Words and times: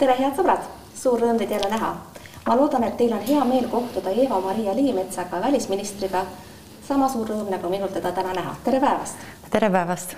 tere, 0.00 0.16
head 0.16 0.36
sõbrad, 0.38 0.64
suur 0.96 1.20
rõõm 1.20 1.38
teid 1.40 1.50
jälle 1.52 1.68
näha. 1.70 1.90
ma 2.46 2.56
loodan, 2.56 2.84
et 2.84 2.96
teil 2.96 3.12
on 3.12 3.20
hea 3.20 3.44
meel 3.44 3.66
kohtuda 3.68 4.10
Eva-Maria 4.10 4.74
Liimetsaga, 4.76 5.40
välisministriga. 5.40 6.24
sama 6.88 7.08
suur 7.08 7.28
rõõm 7.28 7.50
nagu 7.50 7.68
minul 7.68 7.88
teda 7.88 8.12
täna 8.12 8.32
näha. 8.32 8.54
tere 8.64 8.80
päevast. 8.80 9.16
tere 9.50 9.70
päevast. 9.70 10.16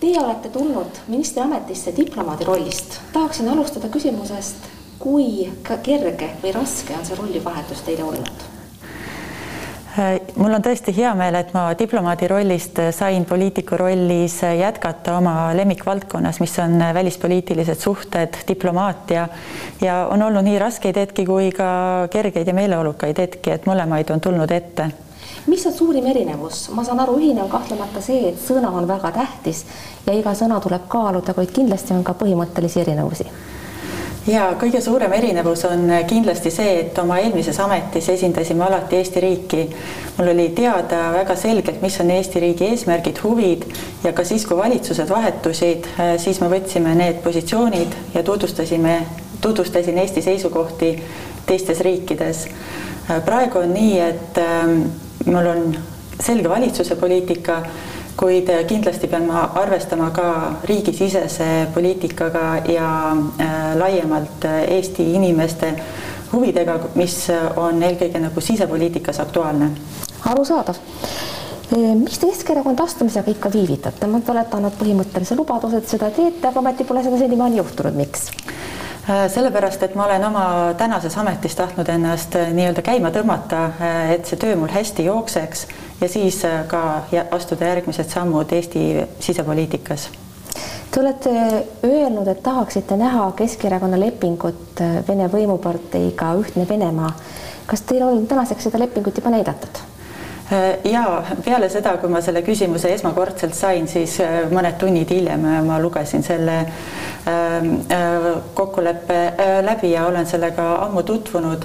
Teie 0.00 0.18
olete 0.20 0.48
tulnud 0.48 0.98
ministriametisse 1.08 1.92
diplomaadi 1.96 2.44
rollist. 2.44 3.00
tahaksin 3.12 3.48
alustada 3.48 3.88
küsimusest, 3.88 4.56
kui 4.98 5.52
kerge 5.82 6.30
või 6.42 6.52
raske 6.52 6.96
on 6.98 7.06
see 7.06 7.16
rollivahetus 7.16 7.80
teile 7.80 8.04
olnud? 8.04 8.51
Mul 10.36 10.54
on 10.54 10.62
tõesti 10.64 10.92
hea 10.96 11.10
meel, 11.16 11.36
et 11.36 11.52
ma 11.52 11.66
diplomaadi 11.76 12.28
rollist 12.30 12.78
sain 12.96 13.26
poliitiku 13.28 13.76
rollis 13.80 14.38
jätkata 14.42 15.18
oma 15.18 15.34
lemmikvaldkonnas, 15.56 16.40
mis 16.40 16.56
on 16.64 16.78
välispoliitilised 16.94 17.80
suhted, 17.80 18.40
diplomaatia. 18.48 19.28
Ja 19.80 20.06
on 20.10 20.22
olnud 20.22 20.46
nii 20.48 20.58
raskeid 20.58 20.96
hetki 20.96 21.26
kui 21.28 21.50
ka 21.52 22.08
kergeid 22.10 22.48
ja 22.48 22.56
meeleolukaid 22.56 23.20
hetki, 23.20 23.52
et 23.52 23.68
mõlemaid 23.68 24.12
on 24.14 24.20
tulnud 24.20 24.50
ette. 24.50 24.90
Mis 25.46 25.64
on 25.66 25.74
suurim 25.74 26.06
erinevus, 26.06 26.68
ma 26.72 26.84
saan 26.86 27.00
aru, 27.02 27.16
ühine 27.18 27.42
on 27.42 27.50
kahtlemata 27.50 28.00
see, 28.00 28.28
et 28.30 28.38
sõna 28.40 28.70
on 28.70 28.86
väga 28.88 29.10
tähtis 29.12 29.64
ja 30.06 30.14
iga 30.14 30.36
sõna 30.38 30.60
tuleb 30.62 30.86
kaaluda, 30.88 31.34
kuid 31.34 31.50
kindlasti 31.52 31.96
on 31.96 32.04
ka 32.06 32.14
põhimõttelisi 32.18 32.80
erinevusi 32.84 33.26
ja 34.26 34.52
kõige 34.58 34.80
suurem 34.80 35.12
erinevus 35.12 35.64
on 35.66 35.90
kindlasti 36.08 36.50
see, 36.54 36.74
et 36.84 36.98
oma 37.02 37.18
eelmises 37.22 37.58
ametis 37.62 38.08
esindasime 38.12 38.64
alati 38.64 38.96
Eesti 38.96 39.20
riiki. 39.20 39.62
mul 40.18 40.28
oli 40.34 40.48
teada 40.48 41.10
väga 41.12 41.36
selgelt, 41.36 41.82
mis 41.82 42.00
on 42.00 42.10
Eesti 42.10 42.40
riigi 42.40 42.68
eesmärgid, 42.70 43.18
huvid 43.24 43.64
ja 44.04 44.12
ka 44.12 44.24
siis, 44.24 44.46
kui 44.46 44.56
valitsused 44.56 45.08
vahetusid, 45.08 45.88
äh, 45.98 46.16
siis 46.18 46.40
me 46.40 46.48
võtsime 46.48 46.94
need 46.94 47.22
positsioonid 47.22 47.96
ja 48.14 48.22
tutvustasime, 48.22 49.00
tutvustasin 49.40 49.98
Eesti 49.98 50.22
seisukohti 50.22 50.92
teistes 51.46 51.80
riikides. 51.80 52.46
Äh, 53.10 53.24
praegu 53.24 53.58
on 53.58 53.74
nii, 53.74 53.98
et 54.00 54.38
ähm, 54.38 54.82
mul 55.26 55.46
on 55.46 55.76
selge 56.20 56.48
valitsuse 56.48 56.96
poliitika 56.96 57.62
kuid 58.22 58.46
kindlasti 58.70 59.08
pean 59.10 59.26
ma 59.26 59.48
arvestama 59.58 60.12
ka 60.14 60.26
riigisisese 60.64 61.66
poliitikaga 61.74 62.62
ja 62.70 62.88
äh, 63.10 63.74
laiemalt 63.78 64.44
äh, 64.46 64.62
Eesti 64.78 65.08
inimeste 65.14 65.74
huvidega, 66.32 66.78
mis 66.94 67.16
on 67.56 67.82
eelkõige 67.82 68.22
nagu 68.22 68.40
sisepoliitikas 68.40 69.20
aktuaalne. 69.20 69.70
arusaadav 70.30 70.78
miks 71.72 72.18
te 72.18 72.28
Keskerakonda 72.28 72.84
astumisega 72.84 73.30
ikka 73.30 73.50
viivitate, 73.52 74.06
te 74.06 74.32
olete 74.32 74.56
andnud 74.56 74.74
põhimõttelise 74.78 75.36
lubaduse, 75.36 75.80
et 75.80 75.88
seda 75.88 76.10
teete, 76.12 76.46
aga 76.48 76.60
ometi 76.60 76.84
pole 76.84 77.02
seda 77.02 77.18
senimaani 77.18 77.58
juhtunud, 77.62 77.96
miks? 77.96 78.28
Äh, 79.10 79.30
sellepärast, 79.30 79.82
et 79.82 79.94
ma 79.98 80.04
olen 80.04 80.24
oma 80.24 80.74
tänases 80.78 81.16
ametis 81.18 81.56
tahtnud 81.58 81.88
ennast 81.90 82.36
äh, 82.38 82.52
nii-öelda 82.54 82.84
käima 82.86 83.10
tõmmata, 83.10 83.64
äh, 83.82 84.12
et 84.14 84.30
see 84.30 84.38
töö 84.38 84.54
mul 84.60 84.70
hästi 84.70 85.08
jookseks 85.08 85.64
ja 86.00 86.08
siis 86.08 86.38
ka 86.70 86.82
astuda 87.34 87.72
järgmised 87.72 88.06
sammud 88.14 88.54
Eesti 88.54 88.84
sisepoliitikas. 89.18 90.06
Te 90.92 91.00
olete 91.00 91.32
öelnud, 91.82 92.30
et 92.30 92.44
tahaksite 92.46 92.94
näha 93.00 93.32
Keskerakonna 93.34 93.98
lepingut 93.98 94.82
Vene 95.08 95.26
võimuparteiga 95.34 96.36
Ühtne 96.38 96.68
Venemaa. 96.68 97.10
kas 97.66 97.82
teil 97.82 98.06
on 98.06 98.26
tänaseks 98.26 98.70
seda 98.70 98.78
lepingut 98.78 99.18
juba 99.18 99.34
näidatud? 99.34 99.82
Äh, 100.52 100.78
ja 100.92 101.22
peale 101.44 101.68
seda, 101.72 101.94
kui 102.00 102.10
ma 102.12 102.20
selle 102.20 102.42
küsimuse 102.44 102.90
esmakordselt 102.92 103.54
sain, 103.56 103.86
siis 103.88 104.18
äh, 104.20 104.42
mõned 104.52 104.76
tunnid 104.80 105.08
hiljem 105.14 105.46
äh, 105.48 105.60
ma 105.64 105.78
lugesin 105.80 106.24
selle 106.26 106.58
ähm, 107.30 107.70
kokkuleppe 108.54 109.20
läbi 109.64 109.94
ja 109.94 110.04
olen 110.10 110.28
sellega 110.28 110.66
ammu 110.84 111.06
tutvunud 111.08 111.64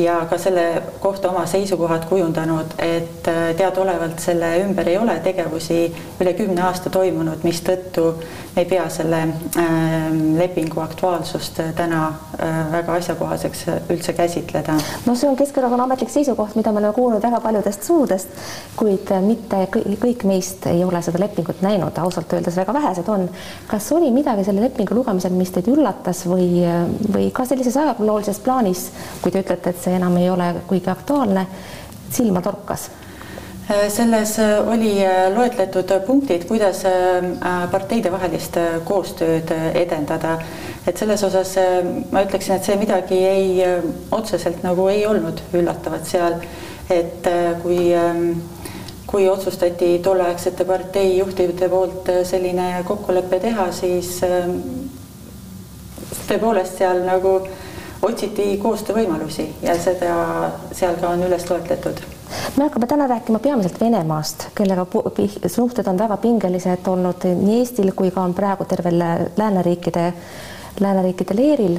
ja 0.00 0.16
ka 0.30 0.38
selle 0.42 0.64
kohta 1.00 1.30
oma 1.30 1.44
seisukohad 1.46 2.08
kujundanud, 2.10 2.74
et 2.82 3.22
teadaolevalt 3.56 4.18
selle 4.20 4.50
ümber 4.64 4.90
ei 4.90 4.98
ole 4.98 5.14
tegevusi 5.24 5.78
üle 6.20 6.34
kümne 6.36 6.66
aasta 6.66 6.90
toimunud, 6.92 7.46
mistõttu 7.46 8.10
ei 8.56 8.64
pea 8.64 8.88
selle 8.88 9.18
ähm, 9.20 10.38
lepingu 10.38 10.80
aktuaalsust 10.80 11.60
äh, 11.60 11.72
täna 11.74 12.06
äh, 12.08 12.72
väga 12.72 12.94
asjakohaseks 12.94 13.68
äh, 13.68 13.80
üldse 13.90 14.12
käsitleda. 14.12 14.78
no 15.06 15.14
see 15.14 15.28
on 15.28 15.36
Keskerakonna 15.36 15.84
ametlik 15.84 16.10
seisukoht, 16.10 16.54
mida 16.56 16.72
me 16.72 16.80
oleme 16.80 16.92
kuulnud 16.96 17.22
väga 17.22 17.40
paljudest 17.44 17.84
suudest, 17.84 18.28
kuid 18.76 19.12
mitte 19.26 19.66
kõik 20.00 20.24
meist 20.24 20.66
ei 20.72 20.84
ole 20.84 21.02
seda 21.04 21.20
lepingut 21.20 21.60
näinud, 21.62 21.98
ausalt 22.00 22.32
öeldes 22.32 22.56
väga 22.56 22.74
vähesed 22.80 23.08
on. 23.12 23.28
kas 23.68 23.92
oli 23.92 24.10
midagi 24.10 24.44
selle 24.44 24.64
lepingu 24.64 24.96
lugemisel, 24.96 25.36
mis 25.36 25.52
teid 25.52 25.68
üllatas 25.72 26.24
või, 26.26 26.64
või 27.12 27.30
ka 27.36 27.44
sellises 27.44 27.76
ajaloolises 27.76 28.40
plaanis, 28.40 28.88
kui 29.20 29.32
te 29.32 29.44
ütlete, 29.44 29.70
et 29.70 29.82
see 29.84 30.00
enam 30.00 30.16
ei 30.16 30.30
ole 30.30 30.54
kuigi 30.66 30.90
aktuaalne, 30.90 31.46
silma 32.10 32.40
torkas? 32.40 32.88
Äh, 33.68 33.90
selles 33.90 34.38
äh, 34.38 34.60
oli 34.68 35.04
äh, 35.04 35.34
loetletud 35.34 35.90
punktid, 36.06 36.44
kuidas 36.46 36.84
parteidevahelist 37.70 38.58
koostööd 38.86 39.50
edendada. 39.74 40.38
et 40.86 40.98
selles 40.98 41.24
osas 41.26 41.56
ma 42.12 42.22
ütleksin, 42.22 42.54
et 42.54 42.64
see 42.64 42.76
midagi 42.78 43.16
ei, 43.26 43.64
otseselt 44.14 44.62
nagu 44.62 44.86
ei 44.86 45.02
olnud 45.06 45.40
üllatavat 45.58 46.06
seal, 46.06 46.36
et 46.88 47.26
kui 47.64 47.90
ähm, 47.90 48.36
kui 49.06 49.26
otsustati 49.28 49.98
tolleaegsete 49.98 50.64
partei 50.64 51.16
juhtivate 51.18 51.68
poolt 51.68 52.10
selline 52.22 52.84
kokkulepe 52.86 53.40
teha, 53.48 53.72
siis 53.72 54.20
ähm, 54.22 54.60
tõepoolest 56.28 56.78
seal 56.78 57.02
nagu 57.02 57.40
otsiti 58.02 58.52
koostöövõimalusi 58.62 59.48
ja 59.66 59.74
seda 59.74 60.52
seal 60.70 61.00
ka 61.02 61.16
on 61.16 61.26
üles 61.26 61.50
loetletud 61.50 62.06
me 62.56 62.64
hakkame 62.64 62.86
täna 62.86 63.06
rääkima 63.06 63.38
peamiselt 63.38 63.80
Venemaast, 63.80 64.48
kellega 64.54 64.86
suhted 65.46 65.86
on 65.86 65.98
väga 65.98 66.16
pingelised 66.16 66.88
olnud 66.88 67.28
nii 67.42 67.60
Eestil 67.60 67.92
kui 67.96 68.10
ka 68.10 68.22
on 68.22 68.34
praegu 68.34 68.64
tervel 68.64 68.98
lääneriikide, 69.36 70.12
lääneriikide 70.80 71.36
leeril 71.36 71.78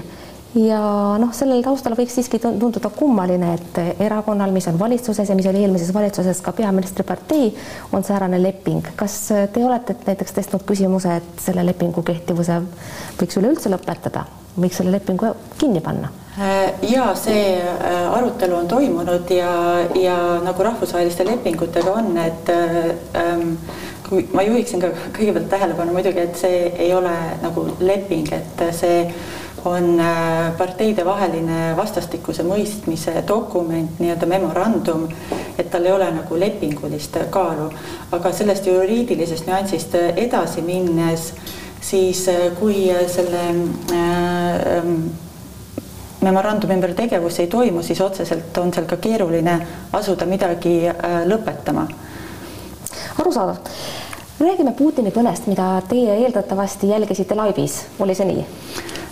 ja 0.56 0.80
noh, 1.20 1.32
sellel 1.36 1.62
taustal 1.66 1.96
võiks 1.98 2.16
siiski 2.18 2.40
tunduda 2.42 2.90
kummaline, 2.96 3.54
et 3.58 4.02
erakonnal, 4.04 4.54
mis 4.56 4.68
on 4.72 4.80
valitsuses 4.80 5.30
ja 5.30 5.36
mis 5.38 5.48
oli 5.50 5.64
eelmises 5.66 5.94
valitsuses 5.94 6.42
ka 6.42 6.54
peaministripartei, 6.58 7.52
on 7.92 8.04
säärane 8.04 8.42
leping. 8.42 8.86
kas 8.96 9.20
te 9.54 9.66
olete 9.66 9.96
näiteks 10.08 10.36
tõstnud 10.40 10.66
küsimuse, 10.68 11.20
et 11.22 11.44
selle 11.44 11.66
lepingu 11.66 12.04
kehtivuse 12.04 12.62
võiks 13.20 13.40
üleüldse 13.42 13.72
lõpetada, 13.74 14.26
võiks 14.58 14.82
selle 14.82 14.96
lepingu 14.98 15.34
kinni 15.58 15.82
panna? 15.84 16.12
Äh, 16.38 16.74
ja 16.92 17.16
see 17.18 17.58
äh, 17.58 18.14
arutelu 18.14 18.56
on 18.56 18.68
toimunud 18.70 19.30
ja, 19.34 19.54
ja 19.98 20.18
nagu 20.46 20.64
rahvusvaheliste 20.64 21.26
lepingutega 21.26 21.90
on, 21.90 22.12
et 22.22 22.52
äh, 22.54 22.92
ähm, 23.18 23.56
ma 24.38 24.46
juhiksin 24.46 24.84
ka 24.84 24.92
kõigepealt 25.16 25.50
tähelepanu 25.50 25.96
muidugi, 25.98 26.22
et 26.28 26.38
see 26.38 26.60
ei 26.78 26.94
ole 26.94 27.16
nagu 27.42 27.66
leping, 27.82 28.30
et 28.38 28.64
see 28.78 29.02
on 29.66 29.98
parteidevaheline 30.56 31.74
vastastikuse 31.76 32.46
mõistmise 32.46 33.18
dokument, 33.28 33.98
nii-öelda 34.00 34.30
memorandum, 34.30 35.08
et 35.58 35.68
tal 35.74 35.90
ei 35.90 35.92
ole 35.92 36.08
nagu 36.22 36.40
lepingulist 36.40 37.18
kaalu, 37.34 37.66
aga 38.16 38.32
sellest 38.32 38.70
juriidilisest 38.70 39.50
nüansist 39.50 39.98
edasi 39.98 40.64
minnes, 40.64 41.32
siis 41.82 42.26
kui 42.60 42.88
selle 43.12 43.46
äh, 43.94 44.92
memorandumi 46.22 46.74
ümber 46.78 46.94
tegevus 46.98 47.40
ei 47.40 47.48
toimu, 47.48 47.84
siis 47.84 48.02
otseselt 48.02 48.58
on 48.58 48.74
seal 48.74 48.88
ka 48.90 48.98
keeruline 49.02 49.58
asuda 49.94 50.26
midagi 50.26 50.80
äh, 50.90 51.22
lõpetama. 51.30 51.88
arusaadav. 53.20 53.58
räägime 54.40 54.74
Putini 54.78 55.12
kõnest, 55.12 55.48
mida 55.48 55.82
teie 55.90 56.14
eeldatavasti 56.24 56.90
jälgisite 56.90 57.36
laivis, 57.36 57.86
oli 58.00 58.16
see 58.16 58.26
nii? 58.26 58.46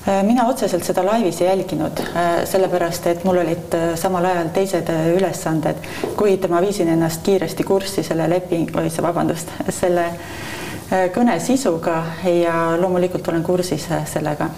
Äh, 0.08 0.24
mina 0.24 0.48
otseselt 0.48 0.84
seda 0.84 1.06
laivis 1.06 1.42
ei 1.42 1.48
jälginud, 1.48 2.00
äh, 2.00 2.34
sellepärast 2.45 3.07
et 3.07 3.24
mul 3.24 3.42
olid 3.44 3.78
samal 3.95 4.25
ajal 4.25 4.50
teised 4.54 4.89
ülesanded, 5.16 5.81
kuid 6.18 6.50
ma 6.50 6.62
viisin 6.62 6.89
ennast 6.94 7.22
kiiresti 7.24 7.63
kurssi 7.63 8.04
selle 8.04 8.30
leping, 8.30 8.69
või 8.74 8.89
see, 8.89 9.06
vabandust, 9.06 9.54
selle 9.69 10.10
kõne 10.90 11.40
sisuga 11.42 12.04
ja 12.30 12.56
loomulikult 12.78 13.28
olen 13.28 13.44
kursis 13.44 13.88
sellega 14.12 14.50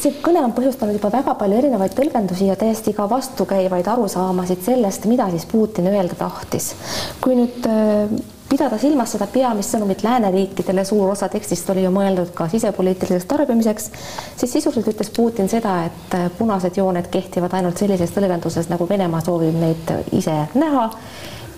see 0.00 0.16
kõne 0.22 0.42
on 0.44 0.52
põhjustanud 0.56 0.96
juba 0.96 1.10
väga 1.12 1.34
palju 1.38 1.60
erinevaid 1.60 1.94
tõlgendusi 1.96 2.50
ja 2.50 2.56
täiesti 2.58 2.92
ka 2.96 3.06
vastukäivaid 3.10 3.88
arusaamasid 3.88 4.62
sellest, 4.64 5.06
mida 5.10 5.30
siis 5.32 5.46
Putin 5.48 5.88
öelda 5.90 6.16
tahtis. 6.18 6.74
kui 7.20 7.36
nüüd 7.38 7.66
äh, 7.68 8.12
pidada 8.50 8.78
silmas 8.78 9.14
seda 9.14 9.28
peamist 9.30 9.74
sõnumit 9.74 10.02
lääneriikidele, 10.04 10.84
suur 10.84 11.12
osa 11.12 11.28
tekstist 11.32 11.70
oli 11.70 11.84
ju 11.84 11.92
mõeldud 11.94 12.32
ka 12.34 12.48
sisepoliitiliseks 12.50 13.28
tarbimiseks, 13.30 13.90
siis 14.36 14.52
sisuliselt 14.58 14.94
ütles 14.94 15.12
Putin 15.16 15.48
seda, 15.48 15.84
et 15.88 16.16
äh, 16.18 16.30
punased 16.38 16.76
jooned 16.76 17.10
kehtivad 17.12 17.54
ainult 17.56 17.80
sellises 17.80 18.14
tõlgenduses, 18.16 18.70
nagu 18.72 18.88
Venemaa 18.88 19.24
soovib 19.24 19.60
neid 19.60 19.94
ise 20.12 20.42
näha 20.54 20.90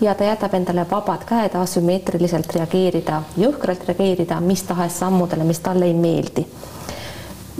ja 0.03 0.15
ta 0.15 0.27
jätab 0.27 0.53
endale 0.53 0.85
vabad 0.91 1.23
käed 1.25 1.55
asümmeetriliselt 1.55 2.55
reageerida, 2.55 3.21
jõhkralt 3.39 3.87
reageerida 3.87 4.39
mis 4.43 4.63
tahes 4.67 4.99
sammudele, 4.99 5.47
mis 5.47 5.63
talle 5.63 5.87
ei 5.87 5.97
meeldi 5.97 6.45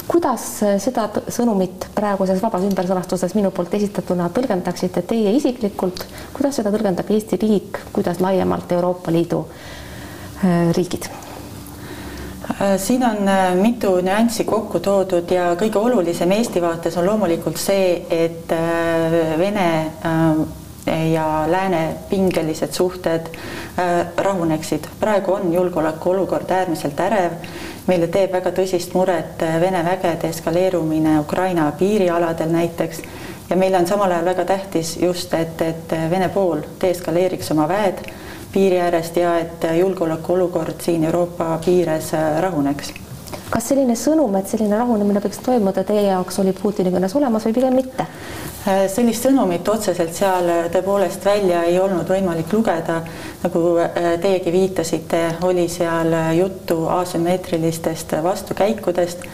kuidas 0.07 0.43
seda 0.83 1.07
sõnumit 1.31 1.87
praeguses 1.95 2.41
vabas 2.43 2.65
ümbersõnastuses 2.67 3.35
minu 3.37 3.51
poolt 3.55 3.73
esitatuna 3.77 4.27
tõlgendaksite 4.35 5.03
teie 5.07 5.31
isiklikult, 5.37 6.03
kuidas 6.35 6.59
seda 6.59 6.73
tõlgendab 6.73 7.09
Eesti 7.13 7.39
riik, 7.41 7.79
kuidas 7.95 8.19
laiemalt 8.23 8.71
Euroopa 8.71 9.13
Liidu 9.15 9.45
riigid? 10.75 11.09
siin 12.77 13.03
on 13.07 13.29
mitu 13.61 13.93
nüanssi 14.03 14.43
kokku 14.43 14.81
toodud 14.83 15.31
ja 15.31 15.53
kõige 15.59 15.79
olulisem 15.79 16.31
Eesti 16.35 16.61
vaates 16.61 16.97
on 16.99 17.07
loomulikult 17.07 17.57
see, 17.57 18.03
et 18.11 18.51
Vene 19.39 19.69
ja 20.87 21.45
lääne 21.47 21.95
pingelised 22.09 22.71
suhted 22.71 23.27
äh, 23.27 24.07
rahuneksid. 24.17 24.83
praegu 24.99 25.33
on 25.33 25.53
julgeolekuolukord 25.53 26.51
äärmiselt 26.51 26.99
ärev. 26.99 27.31
meile 27.87 28.07
teeb 28.07 28.31
väga 28.31 28.51
tõsist 28.51 28.93
muret 28.93 29.41
äh, 29.43 29.61
Vene 29.61 29.85
vägede 29.85 30.27
eskaleerumine 30.29 31.19
Ukraina 31.19 31.71
piirialadel 31.71 32.51
näiteks 32.51 33.01
ja 33.49 33.55
meile 33.55 33.77
on 33.77 33.87
samal 33.87 34.11
ajal 34.11 34.25
väga 34.25 34.45
tähtis 34.45 34.97
just, 34.97 35.33
et, 35.33 35.61
et 35.61 35.95
Vene 36.09 36.29
pool 36.29 36.61
deeskaleeriks 36.81 37.51
oma 37.51 37.67
väed 37.67 38.03
piiri 38.53 38.79
äärest 38.79 39.15
ja 39.17 39.37
et 39.39 39.65
julgeolekuolukord 39.79 40.81
siin 40.81 41.03
Euroopa 41.03 41.59
piires 41.65 42.13
äh, 42.13 42.41
rahuneks 42.41 42.93
kas 43.53 43.67
selline 43.69 43.93
sõnum, 43.97 44.33
et 44.39 44.49
selline 44.49 44.77
rahunemine 44.79 45.21
võiks 45.21 45.41
toimuda, 45.45 45.83
teie 45.85 46.07
jaoks 46.07 46.39
oli 46.41 46.55
Putini 46.57 46.89
kõnes 46.93 47.13
olemas 47.19 47.45
või 47.45 47.53
pigem 47.53 47.75
mitte? 47.77 48.07
Äh, 48.65 48.85
sellist 48.89 49.27
sõnumit 49.27 49.67
otseselt 49.69 50.15
seal 50.17 50.49
äh, 50.49 50.65
tõepoolest 50.73 51.25
välja 51.27 51.61
ei 51.69 51.77
olnud 51.79 52.09
võimalik 52.09 52.49
lugeda, 52.53 53.01
nagu 53.43 53.63
äh, 53.83 54.13
teiegi 54.23 54.53
viitasite, 54.55 55.21
oli 55.45 55.67
seal 55.69 56.15
juttu 56.37 56.85
asümmeetrilistest 57.01 58.17
vastukäikudest. 58.23 59.27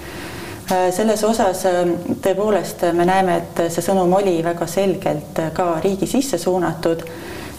selles 0.94 1.24
osas 1.26 1.64
tõepoolest 2.22 2.84
me 2.94 3.06
näeme, 3.10 3.38
et 3.40 3.62
see 3.74 3.82
sõnum 3.82 4.12
oli 4.14 4.36
väga 4.46 4.68
selgelt 4.70 5.40
ka 5.54 5.80
riigi 5.82 6.06
sisse 6.06 6.38
suunatud 6.38 7.02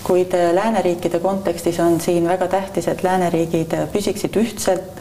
kuid 0.06 0.36
lääneriikide 0.54 1.18
kontekstis 1.18 1.80
on 1.80 1.98
siin 2.00 2.28
väga 2.28 2.46
tähtis, 2.48 2.86
et 2.88 3.02
lääneriigid 3.02 3.74
püsiksid 3.92 4.38
ühtselt 4.38 5.00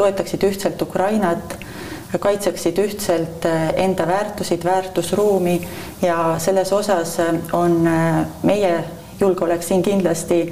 toetaksid 0.00 0.44
ühtselt 0.48 0.82
Ukrainat, 0.82 1.56
kaitseksid 2.18 2.78
ühtselt 2.82 3.44
eh, 3.44 3.68
enda 3.84 4.06
väärtusid, 4.08 4.64
väärtusruumi 4.64 5.60
ja 6.02 6.36
selles 6.38 6.72
osas 6.72 7.18
eh, 7.18 7.34
on 7.52 7.86
eh, 7.86 8.26
meie 8.42 8.84
julgeolek 9.20 9.62
siin 9.62 9.82
kindlasti 9.82 10.44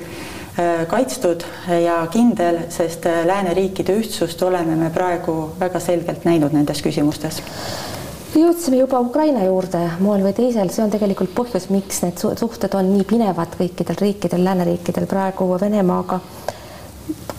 kaitstud 0.90 1.44
ja 1.84 2.00
kindel, 2.10 2.56
sest 2.74 3.04
lääneriikide 3.06 3.94
ühtsust 3.94 4.40
oleme 4.42 4.74
me 4.74 4.88
praegu 4.90 5.52
väga 5.60 5.78
selgelt 5.80 6.24
näinud 6.26 6.50
nendes 6.50 6.82
küsimustes. 6.82 7.38
Jõudsime 8.34 8.80
juba 8.80 8.98
Ukraina 8.98 9.44
juurde 9.46 9.84
moel 10.02 10.26
või 10.26 10.34
teisel, 10.34 10.72
see 10.74 10.82
on 10.82 10.90
tegelikult 10.90 11.30
põhjus, 11.36 11.68
miks 11.70 12.02
need 12.02 12.18
suhted 12.18 12.74
on 12.74 12.90
nii 12.90 13.06
pinevad 13.06 13.54
kõikidel 13.60 14.02
riikidel, 14.02 14.42
lääneriikidel 14.50 15.06
praegu 15.06 15.46
Venemaaga 15.62 16.18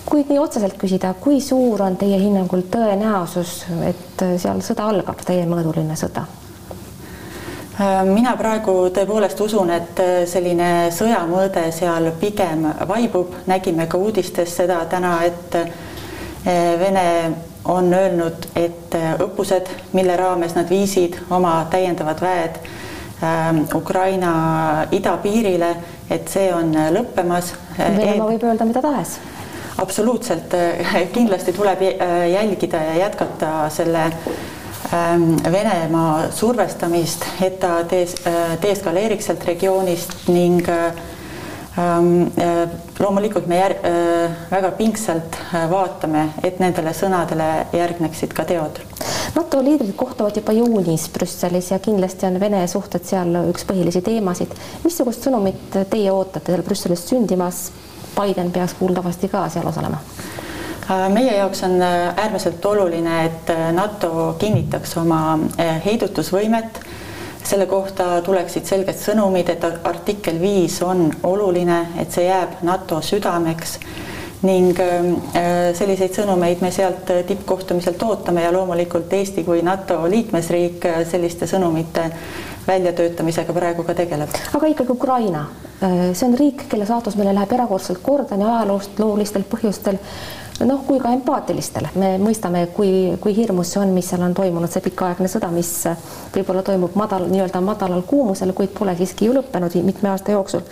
kui 0.10 0.26
nii 0.26 0.40
otseselt 0.42 0.78
küsida, 0.82 1.14
kui 1.22 1.40
suur 1.42 1.82
on 1.86 1.96
teie 2.00 2.18
hinnangul 2.20 2.66
tõenäosus, 2.72 3.64
et 3.86 4.24
seal 4.42 4.62
sõda 4.66 4.90
algab, 4.90 5.22
täiemõõduline 5.26 5.98
sõda? 6.00 6.26
mina 8.04 8.34
praegu 8.36 8.74
tõepoolest 8.92 9.40
usun, 9.40 9.70
et 9.72 10.02
selline 10.28 10.90
sõjamõõde 10.92 11.70
seal 11.72 12.10
pigem 12.20 12.66
vaibub, 12.90 13.38
nägime 13.48 13.86
ka 13.88 13.98
uudistes 13.98 14.58
seda 14.62 14.82
täna, 14.92 15.22
et 15.24 15.56
Vene 16.80 17.06
on 17.68 17.88
öelnud, 17.94 18.50
et 18.56 18.96
õppused, 19.24 19.72
mille 19.96 20.16
raames 20.20 20.56
nad 20.56 20.70
viisid 20.72 21.18
oma 21.36 21.56
täiendavad 21.72 22.20
väed 22.24 22.60
Ukraina 23.76 24.32
idapiirile, 24.92 25.74
et 26.12 26.32
see 26.32 26.48
on 26.56 26.72
lõppemas. 26.96 27.54
Venemaa 27.80 28.32
võib 28.32 28.48
öelda 28.48 28.68
mida 28.68 28.84
tahes 28.84 29.20
absoluutselt, 29.81 30.54
kindlasti 31.14 31.54
tuleb 31.54 31.81
äh, 31.81 32.30
jälgida 32.31 32.78
ja 32.84 32.96
jätkata 32.96 33.70
selle 33.70 34.04
ähm, 34.94 35.36
Venemaa 35.52 36.31
survestamist, 36.31 37.26
et 37.42 37.60
ta 37.60 37.81
dees-, 37.84 38.18
äh, 38.28 38.58
deeskaleeriks 38.62 39.30
sealt 39.30 39.46
regioonist 39.48 40.28
ning 40.28 40.62
äh, 40.70 40.92
loomulikult 43.00 43.46
me 43.48 43.56
jär-, 43.62 43.78
väga 44.52 44.72
pingsalt 44.76 45.38
vaatame, 45.72 46.25
et 46.44 46.60
nendele 46.60 46.92
sõnadele 46.98 47.46
järgneksid 47.72 48.34
ka 48.36 48.44
teod. 48.50 48.82
NATO 49.36 49.62
liidrid 49.64 49.94
kohtuvad 49.96 50.36
juba 50.36 50.52
juunis 50.58 51.06
Brüsselis 51.14 51.70
ja 51.72 51.80
kindlasti 51.80 52.28
on 52.28 52.40
Vene 52.42 52.66
suhted 52.68 53.06
seal 53.08 53.32
üks 53.46 53.64
põhilisi 53.70 54.02
teemasid. 54.04 54.52
missugust 54.84 55.24
sõnumit 55.24 55.78
teie 55.94 56.12
ootate 56.12 56.52
seal 56.52 56.66
Brüsselis 56.68 57.06
sündimas 57.08 57.70
Biden 58.16 58.52
peaks 58.52 58.74
kuuldavasti 58.74 59.30
ka 59.30 59.50
seal 59.50 59.68
osalema? 59.68 59.98
Äh, 60.92 61.10
meie 61.10 61.38
jaoks 61.38 61.64
on 61.64 61.82
äh, 61.82 62.14
äärmiselt 62.18 62.66
oluline, 62.66 63.26
et 63.26 63.50
äh, 63.50 63.72
NATO 63.72 64.36
kinnitaks 64.40 64.98
oma 64.98 65.40
heidutusvõimet. 65.86 66.80
selle 67.50 67.66
kohta 67.66 68.22
tuleksid 68.22 68.66
selged 68.68 68.98
sõnumid, 69.00 69.48
et 69.50 69.64
artikkel 69.64 70.42
viis 70.42 70.82
on 70.86 71.08
oluline, 71.24 71.78
et 71.98 72.12
see 72.12 72.26
jääb 72.28 72.60
NATO 72.62 73.00
südameks 73.02 73.80
ning 74.47 74.77
selliseid 75.75 76.13
sõnumeid 76.15 76.62
me 76.63 76.69
sealt 76.71 77.09
tippkohtumiselt 77.27 78.03
ootame 78.07 78.45
ja 78.45 78.53
loomulikult 78.56 79.12
Eesti 79.13 79.44
kui 79.44 79.59
NATO 79.65 79.97
liikmesriik 80.07 80.86
selliste 81.09 81.47
sõnumite 81.50 82.06
väljatöötamisega 82.68 83.53
praegu 83.53 83.83
ka 83.83 83.97
tegeleb. 84.00 84.31
aga 84.56 84.71
ikkagi 84.71 84.95
Ukraina, 84.95 85.44
Äh, 85.83 86.13
see 86.13 86.27
on 86.27 86.36
riik, 86.36 86.65
kelle 86.68 86.83
saatus 86.83 87.15
meile 87.15 87.31
läheb 87.31 87.53
erakordselt 87.56 88.01
korda 88.03 88.36
nii 88.36 88.47
ajaloost, 88.50 88.97
loolistel 89.00 89.45
põhjustel, 89.47 89.95
noh, 90.68 90.81
kui 90.83 91.00
ka 91.00 91.13
empaatilistel. 91.15 91.88
me 91.95 92.09
mõistame, 92.19 92.65
kui, 92.75 92.89
kui 93.24 93.36
hirmus 93.38 93.71
see 93.71 93.80
on, 93.80 93.94
mis 93.95 94.09
seal 94.12 94.25
on 94.27 94.36
toimunud, 94.36 94.68
see 94.74 94.83
pikaaegne 94.89 95.31
sõda, 95.31 95.47
mis 95.56 95.71
võib-olla 96.36 96.65
toimub 96.68 97.00
madal, 97.00 97.30
nii-öelda 97.31 97.63
madalal 97.63 98.03
kuumusel, 98.03 98.51
kuid 98.57 98.75
pole 98.75 98.97
siiski 99.00 99.30
ju 99.30 99.38
lõppenud 99.39 99.80
mitme 99.88 100.12
aasta 100.12 100.36
jooksul 100.36 100.68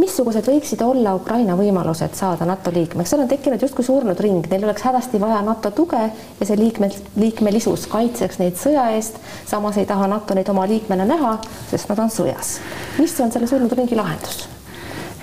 missugused 0.00 0.48
võiksid 0.48 0.82
olla 0.84 1.14
Ukraina 1.18 1.56
võimalused 1.58 2.16
saada 2.18 2.46
NATO 2.48 2.72
liikmeks, 2.74 3.12
seal 3.12 3.24
on 3.24 3.30
tekkinud 3.30 3.62
justkui 3.62 3.86
surnud 3.86 4.20
ring, 4.20 4.46
neil 4.50 4.66
oleks 4.66 4.86
hädasti 4.86 5.20
vaja 5.22 5.42
NATO 5.46 5.70
tuge 5.74 6.00
ja 6.00 6.48
see 6.48 6.58
liikme, 6.58 6.90
liikmelisus 7.20 7.86
kaitseks 7.92 8.40
neid 8.42 8.58
sõja 8.60 8.88
eest. 8.96 9.20
samas 9.46 9.78
ei 9.78 9.86
taha 9.86 10.08
NATO 10.10 10.34
neid 10.34 10.50
oma 10.50 10.66
liikmena 10.70 11.06
näha, 11.08 11.38
sest 11.70 11.88
nad 11.92 12.04
on 12.06 12.12
sõjas. 12.12 12.58
mis 12.98 13.20
on 13.20 13.32
selle 13.32 13.50
surnud 13.50 13.72
ringi 13.72 13.98
lahendus? 13.98 14.44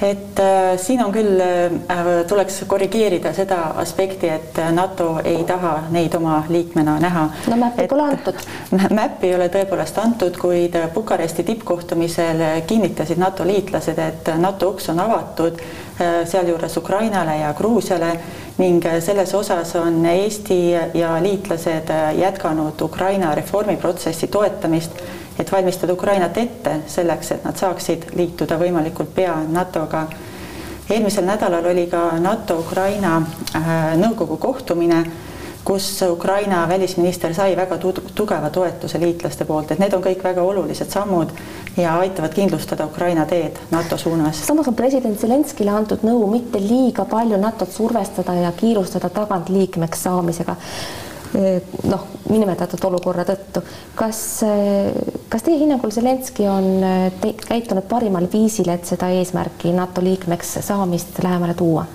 Et 0.02 0.40
äh, 0.40 0.78
siin 0.78 1.04
on 1.04 1.12
küll 1.14 1.42
äh,, 1.42 2.10
tuleks 2.28 2.64
korrigeerida 2.68 3.34
seda 3.38 3.60
aspekti, 3.82 4.30
et 4.30 4.58
NATO 4.74 5.20
ei 5.24 5.44
taha 5.48 5.76
neid 5.94 6.16
oma 6.18 6.42
liikmena 6.50 6.98
näha. 7.00 7.28
no 7.48 7.58
mäppi 7.58 7.88
pole 7.88 8.08
antud. 8.10 8.42
mäppi 9.00 9.30
ei 9.30 9.36
ole 9.36 9.50
tõepoolest 9.54 10.02
antud, 10.02 10.38
kuid 10.42 10.78
Bukaresti 10.94 11.44
tippkohtumisel 11.44 12.44
kinnitasid 12.68 13.22
NATO 13.22 13.46
liitlased, 13.48 14.00
et 14.00 14.34
NATO 14.42 14.74
uks 14.74 14.90
on 14.90 15.00
avatud 15.06 15.62
äh, 15.62 16.22
sealjuures 16.26 16.78
Ukrainale 16.78 17.38
ja 17.44 17.54
Gruusiale 17.54 18.16
ning 18.58 18.84
selles 19.00 19.34
osas 19.34 19.76
on 19.76 20.06
Eesti 20.06 20.72
ja 20.94 21.16
liitlased 21.22 21.90
jätkanud 22.18 22.82
Ukraina 22.82 23.36
reformiprotsessi 23.36 24.28
toetamist 24.28 25.02
et 25.40 25.52
valmistada 25.52 25.94
Ukrainat 25.94 26.38
ette 26.38 26.76
selleks, 26.88 27.32
et 27.32 27.44
nad 27.46 27.58
saaksid 27.58 28.12
liituda 28.16 28.58
võimalikult 28.60 29.14
pea 29.16 29.36
NATO-ga. 29.48 30.08
eelmisel 30.90 31.26
nädalal 31.26 31.66
oli 31.66 31.88
ka 31.88 32.12
NATO-Ukraina 32.20 33.18
äh, 33.56 33.98
nõukogu 33.98 34.38
kohtumine, 34.38 35.06
kus 35.66 36.02
Ukraina 36.10 36.68
välisminister 36.68 37.34
sai 37.34 37.56
väga 37.56 37.78
tugeva 38.16 38.50
toetuse 38.50 39.00
liitlaste 39.00 39.46
poolt, 39.46 39.72
et 39.72 39.80
need 39.80 39.94
on 39.94 40.02
kõik 40.04 40.24
väga 40.24 40.42
olulised 40.42 40.90
sammud 40.90 41.30
ja 41.78 42.00
aitavad 42.00 42.34
kindlustada 42.34 42.86
Ukraina 42.86 43.26
teed 43.26 43.60
NATO 43.72 43.98
suunas. 43.98 44.48
samas 44.48 44.68
on 44.68 44.76
president 44.76 45.20
Zelenskile 45.20 45.72
antud 45.72 46.04
nõu 46.04 46.26
mitte 46.32 46.60
liiga 46.60 47.06
palju 47.06 47.38
NATO-t 47.38 47.72
survestada 47.72 48.34
ja 48.34 48.52
kiirustada 48.52 49.10
tagant 49.10 49.50
liikmeks 49.50 50.04
saamisega 50.04 50.56
noh, 51.34 52.06
nimetatud 52.30 52.84
olukorra 52.90 53.26
tõttu. 53.28 53.64
kas, 53.96 54.22
kas 55.30 55.46
teie 55.46 55.60
hinnangul 55.62 55.94
Zelenskõi 55.94 56.48
on 56.52 56.70
te, 57.22 57.34
käitunud 57.48 57.88
parimal 57.90 58.28
viisil, 58.32 58.70
et 58.74 58.86
seda 58.86 59.12
eesmärki 59.16 59.74
NATO 59.76 60.04
liikmeks 60.04 60.60
saamist 60.68 61.24
lähemale 61.24 61.54
tuua? 61.54 61.86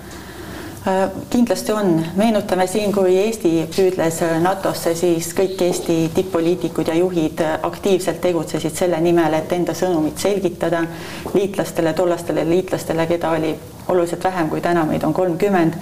Kindlasti 1.29 1.71
on, 1.75 1.89
meenutame 2.15 2.63
siin, 2.67 2.93
kui 2.95 3.17
Eesti 3.19 3.49
püüdles 3.75 4.21
NATO-sse, 4.39 4.93
siis 4.95 5.33
kõik 5.35 5.59
Eesti 5.65 5.97
tipp-poliitikud 6.15 6.87
ja 6.87 6.95
juhid 6.95 7.43
aktiivselt 7.43 8.21
tegutsesid 8.23 8.71
selle 8.77 9.01
nimel, 9.03 9.35
et 9.35 9.51
enda 9.51 9.75
sõnumit 9.75 10.23
selgitada 10.23 10.85
liitlastele, 11.33 11.91
tollastele 11.97 12.45
liitlastele, 12.47 13.07
keda 13.09 13.33
oli 13.35 13.51
oluliselt 13.91 14.23
vähem 14.23 14.47
kui 14.47 14.63
täna, 14.63 14.85
meid 14.87 15.03
on 15.03 15.15
kolmkümmend 15.17 15.75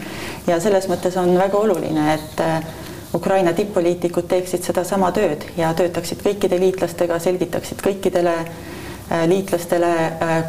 ja 0.47 0.57
selles 0.63 0.89
mõttes 0.89 1.19
on 1.21 1.37
väga 1.37 1.61
oluline, 1.61 2.07
et 2.15 2.43
Ukraina 3.15 3.53
tipp-poliitikud 3.55 4.27
teeksid 4.27 4.65
sedasama 4.67 5.11
tööd 5.15 5.45
ja 5.57 5.73
töötaksid 5.73 6.23
kõikide 6.25 6.59
liitlastega, 6.59 7.19
selgitaksid 7.19 7.79
kõikidele 7.83 8.33
liitlastele, 9.29 9.91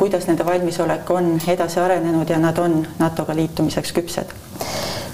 kuidas 0.01 0.27
nende 0.27 0.47
valmisolek 0.47 1.11
on 1.13 1.37
edasi 1.53 1.81
arenenud 1.81 2.31
ja 2.31 2.39
nad 2.43 2.59
on 2.59 2.81
NATO-ga 2.99 3.37
liitumiseks 3.37 3.93
küpsed 3.93 4.33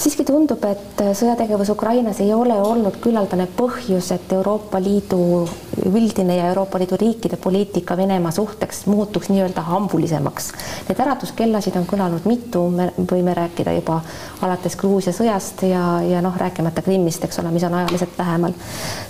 siiski 0.03 0.25
tundub, 0.27 0.65
et 0.67 1.03
sõjategevus 1.15 1.71
Ukrainas 1.71 2.19
ei 2.25 2.33
ole 2.35 2.57
olnud 2.59 2.97
küllaldane 3.03 3.47
põhjus, 3.55 4.09
et 4.15 4.33
Euroopa 4.35 4.81
Liidu 4.83 5.45
üldine 5.87 6.37
ja 6.41 6.49
Euroopa 6.51 6.81
Liidu 6.81 6.97
riikide 6.99 7.39
poliitika 7.39 7.95
Venemaa 7.97 8.33
suhteks 8.35 8.87
muutuks 8.91 9.31
nii-öelda 9.31 9.63
hambulisemaks. 9.63 10.49
Neid 10.89 11.03
äratuskellasid 11.05 11.79
on 11.79 11.87
kõlanud 11.87 12.27
mitu, 12.27 12.65
me 12.75 12.89
võime 12.99 13.35
rääkida 13.39 13.77
juba 13.77 14.01
alates 14.43 14.75
Gruusia 14.81 15.15
sõjast 15.15 15.63
ja, 15.69 15.85
ja 16.03 16.23
noh, 16.25 16.35
rääkimata 16.41 16.83
Krimmist, 16.83 17.23
eks 17.29 17.39
ole, 17.39 17.55
mis 17.55 17.67
on 17.69 17.79
ajaliselt 17.79 18.19
lähemal. 18.19 18.59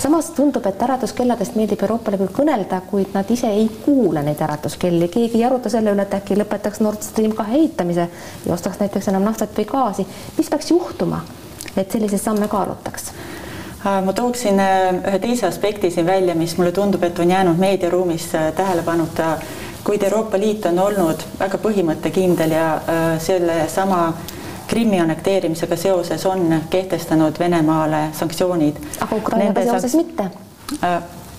samas 0.03 0.31
tundub, 0.37 0.67
et 0.69 0.83
äratuskelladest 0.89 1.57
meeldib 1.57 1.87
Euroopale 1.87 2.21
küll 2.21 2.35
kõnelda, 2.43 2.83
kuid 2.91 3.17
nad 3.17 3.31
ise 3.33 3.49
ei 3.49 3.71
kuula 3.87 4.21
neid 4.27 4.45
äratuskelli, 4.45 5.09
keegi 5.09 5.41
ei 5.41 5.49
aruta 5.49 5.73
selle 5.73 5.97
üle, 5.97 6.05
et 6.05 6.21
äkki 6.21 6.37
lõpetaks 6.37 6.85
Nord 6.85 7.01
Stream 7.07 7.33
kahe 7.39 7.57
ehitamise 7.63 8.09
ja 8.45 8.55
ostaks 8.55 8.81
näiteks 8.83 9.09
enam 9.09 9.25
naftat 9.25 9.57
või 9.57 9.69
gaasi, 9.73 10.07
mis 10.37 10.53
peaks 10.53 10.69
juhtuma 10.69 10.82
juhtuma, 10.83 11.23
et 11.77 11.91
selliseid 11.91 12.21
samme 12.21 12.49
kaalutaks? 12.49 13.13
Äh, 13.87 14.05
ma 14.05 14.13
tooksin 14.13 14.61
äh, 14.61 14.95
ühe 15.09 15.19
teise 15.19 15.47
aspekti 15.47 15.91
siin 15.91 16.07
välja, 16.07 16.35
mis 16.39 16.55
mulle 16.59 16.71
tundub, 16.73 17.03
et 17.03 17.19
on 17.19 17.31
jäänud 17.31 17.59
meediaruumis 17.59 18.29
äh, 18.35 18.53
tähelepanuta, 18.55 19.39
kuid 19.85 20.03
Euroopa 20.07 20.39
Liit 20.39 20.67
on 20.71 20.79
olnud 20.79 21.25
väga 21.41 21.59
põhimõttekindel 21.59 22.55
ja 22.55 22.67
sellesama 23.19 24.13
Krimmi 24.71 25.01
annekteerimisega 25.03 25.77
seoses 25.77 26.27
on 26.27 26.55
kehtestanud 26.71 27.39
Venemaale 27.39 28.05
sanktsioonid. 28.15 28.79
aga 29.01 29.17
Ukrainaga 29.17 29.65
seoses 29.67 29.97
mitte? 29.99 30.29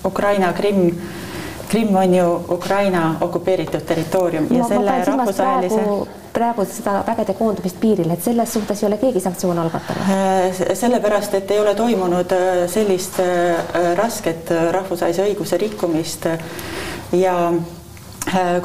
Ukraina, 0.04 0.52
Krimm 0.52 0.90
Krimm 1.68 1.96
on 1.96 2.14
ju 2.14 2.44
Ukraina 2.48 3.14
okupeeritud 3.20 3.80
territoorium 3.80 4.46
ja 4.50 4.58
ma, 4.58 4.68
selle 4.68 5.04
rahvusvahelise 5.04 5.80
praegu, 5.80 6.08
praegu 6.34 6.64
seda 6.68 6.98
vägede 7.06 7.34
koondumist 7.38 7.78
piiril, 7.80 8.10
et 8.10 8.22
selles 8.24 8.52
suhtes 8.56 8.82
ei 8.82 8.88
ole 8.88 8.98
keegi 8.98 9.22
sanktsioone 9.22 9.62
algatanud? 9.62 10.10
Äh, 10.14 10.64
sellepärast, 10.74 11.36
et 11.38 11.50
ei 11.54 11.60
ole 11.62 11.74
toimunud 11.78 12.34
äh, 12.34 12.64
sellist 12.70 13.20
äh, 13.22 13.94
rasket 13.98 14.50
rahvusvahelise 14.74 15.28
õiguse 15.28 15.60
rikkumist 15.60 16.28
ja 17.14 17.36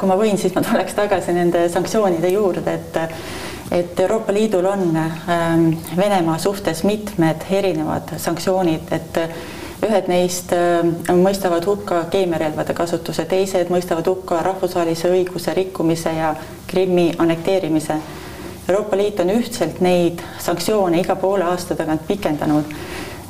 kui 0.00 0.08
ma 0.08 0.16
võin, 0.16 0.38
siis 0.40 0.54
ma 0.56 0.62
tuleks 0.64 0.96
tagasi 0.96 1.34
nende 1.36 1.66
sanktsioonide 1.70 2.32
juurde, 2.32 2.74
et 2.74 3.00
et 3.70 4.00
Euroopa 4.02 4.32
Liidul 4.34 4.66
on 4.66 4.96
Venemaa 5.96 6.38
suhtes 6.42 6.80
mitmed 6.82 7.44
erinevad 7.54 8.16
sanktsioonid, 8.18 8.88
et 8.96 9.20
ühed 9.86 10.08
neist 10.10 10.52
äh, 10.52 10.82
mõistavad 11.16 11.64
hukka 11.66 12.04
keemiarelvade 12.12 12.74
kasutuse, 12.76 13.24
teised 13.28 13.70
mõistavad 13.72 14.08
hukka 14.10 14.42
rahvusvahelise 14.44 15.10
õiguse 15.12 15.54
rikkumise 15.56 16.12
ja 16.16 16.34
Krimmi 16.70 17.10
annekteerimise. 17.18 17.96
Euroopa 18.68 18.96
Liit 18.96 19.20
on 19.20 19.32
ühtselt 19.34 19.80
neid 19.82 20.20
sanktsioone 20.38 21.00
iga 21.00 21.16
poole 21.18 21.48
aasta 21.48 21.74
tagant 21.78 22.04
pikendanud, 22.06 22.74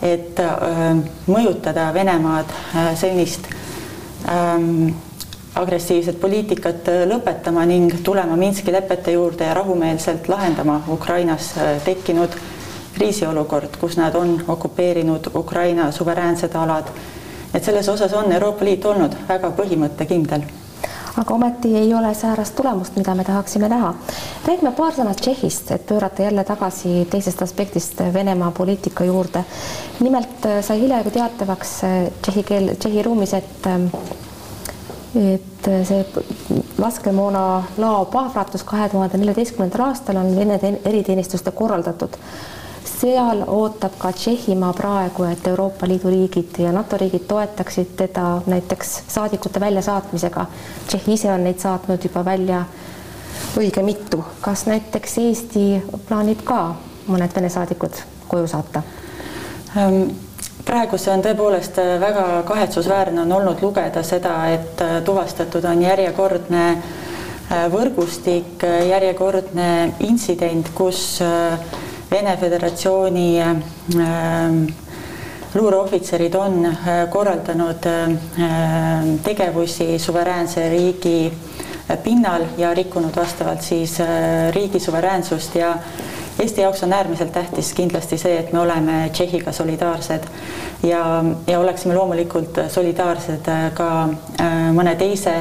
et 0.02 0.42
äh, 0.42 0.90
mõjutada 1.30 1.90
Venemaad 1.94 2.50
äh, 2.50 2.90
sellist 2.98 3.46
ähm, 4.28 4.90
agressiivset 5.60 6.20
poliitikat 6.20 6.88
lõpetama 7.10 7.64
ning 7.66 7.94
tulema 8.06 8.36
Minski 8.38 8.72
lepete 8.72 9.14
juurde 9.16 9.48
ja 9.48 9.54
rahumeelselt 9.58 10.28
lahendama 10.30 10.80
Ukrainas 10.94 11.54
tekkinud 11.84 12.36
kriisiolukord, 12.94 13.76
kus 13.80 13.96
nad 13.96 14.14
on 14.14 14.42
okupeerinud 14.48 15.30
Ukraina 15.34 15.90
suveräänsed 15.92 16.54
alad. 16.54 16.84
et 17.54 17.64
selles 17.64 17.88
osas 17.88 18.12
on 18.12 18.32
Euroopa 18.32 18.64
Liit 18.64 18.84
olnud 18.84 19.14
väga 19.28 19.50
põhimõttekindel 19.50 20.42
aga 21.16 21.34
ometi 21.34 21.76
ei 21.76 21.94
ole 21.94 22.14
säärast 22.14 22.54
tulemust, 22.56 22.96
mida 22.96 23.14
me 23.14 23.24
tahaksime 23.24 23.68
näha. 23.68 23.94
räägime 24.46 24.72
paar 24.72 24.92
sõna 24.92 25.14
Tšehhist, 25.14 25.70
et 25.70 25.86
pöörata 25.86 26.22
jälle 26.22 26.44
tagasi 26.44 27.06
teisest 27.10 27.42
aspektist 27.42 28.00
Venemaa 28.12 28.50
poliitika 28.50 29.04
juurde. 29.04 29.44
nimelt 30.00 30.46
äh, 30.46 30.64
sai 30.64 30.80
hiljaaegu 30.80 31.10
teatavaks 31.10 31.84
äh, 31.84 32.12
tšehhi 32.22 32.42
keel, 32.42 32.74
Tšehhi 32.74 33.02
ruumis, 33.02 33.34
et 33.34 33.66
ähm, 33.66 33.86
et 35.14 35.68
äh, 35.68 35.86
see 35.86 36.06
laskemoona 36.78 37.62
lao 37.78 38.04
plahvatus 38.04 38.64
kahe 38.64 38.88
tuhande 38.88 39.18
neljateistkümnendal 39.18 39.88
aastal 39.88 40.16
on 40.16 40.36
Vene 40.36 40.60
eriteenistuste 40.84 41.50
korraldatud 41.50 42.16
seal 43.00 43.44
ootab 43.46 43.96
ka 43.98 44.12
Tšehhimaa 44.12 44.72
praegu, 44.76 45.24
et 45.24 45.46
Euroopa 45.46 45.88
Liidu 45.88 46.10
riigid 46.10 46.58
ja 46.58 46.72
NATO 46.72 46.96
riigid 47.00 47.24
toetaksid 47.28 47.96
teda 47.96 48.40
näiteks 48.46 49.02
saadikute 49.08 49.60
väljasaatmisega. 49.60 50.46
Tšehhi 50.86 51.12
ise 51.16 51.32
on 51.32 51.44
neid 51.44 51.58
saatnud 51.58 52.04
juba 52.04 52.24
välja 52.24 52.64
õige 53.56 53.82
mitu. 53.82 54.24
kas 54.40 54.66
näiteks 54.66 55.18
Eesti 55.18 55.82
plaanib 56.08 56.44
ka 56.44 56.74
mõned 57.08 57.34
Vene 57.36 57.48
saadikud 57.48 58.02
koju 58.28 58.46
saata? 58.46 58.82
Ähm, 59.78 60.02
praegu 60.64 60.98
see 60.98 61.12
on 61.14 61.22
tõepoolest 61.24 61.78
äh, 61.80 61.94
väga 62.00 62.42
kahetsusväärne 62.46 63.22
on 63.22 63.32
olnud 63.32 63.62
lugeda 63.62 64.02
seda, 64.02 64.34
et 64.52 64.82
äh, 64.84 64.98
tuvastatud 65.04 65.64
on 65.64 65.82
järjekordne 65.82 66.64
äh, 66.70 67.66
võrgustik, 67.72 68.66
järjekordne 68.88 69.94
intsident, 70.06 70.68
kus 70.74 71.20
Vene 72.10 72.36
Föderatsiooni 72.36 73.40
ähm, 73.40 74.66
luureohvitserid 75.54 76.34
on 76.34 76.66
äh, 76.66 77.10
korraldanud 77.10 77.86
äh, 77.86 79.18
tegevusi 79.22 79.98
suveräänse 79.98 80.68
riigi 80.70 81.32
äh, 81.88 81.98
pinnal 81.98 82.42
ja 82.58 82.74
rikkunud 82.74 83.16
vastavalt 83.16 83.62
siis 83.62 83.98
riigi 84.50 84.80
suveräänsust. 84.80 85.54
Ja 85.54 85.74
Eesti 86.38 86.60
jaoks 86.60 86.82
on 86.82 86.92
äärmiselt 86.92 87.32
tähtis 87.32 87.72
kindlasti 87.74 88.18
see, 88.18 88.38
et 88.38 88.52
me 88.52 88.60
oleme 88.60 89.10
Tšehhiga 89.12 89.52
solidaarsed 89.52 90.24
ja, 90.82 91.24
ja 91.46 91.58
oleksime 91.60 91.94
loomulikult 91.94 92.58
solidaarsed 92.68 93.50
ka 93.74 93.88
mõne 94.72 94.94
teise 94.96 95.34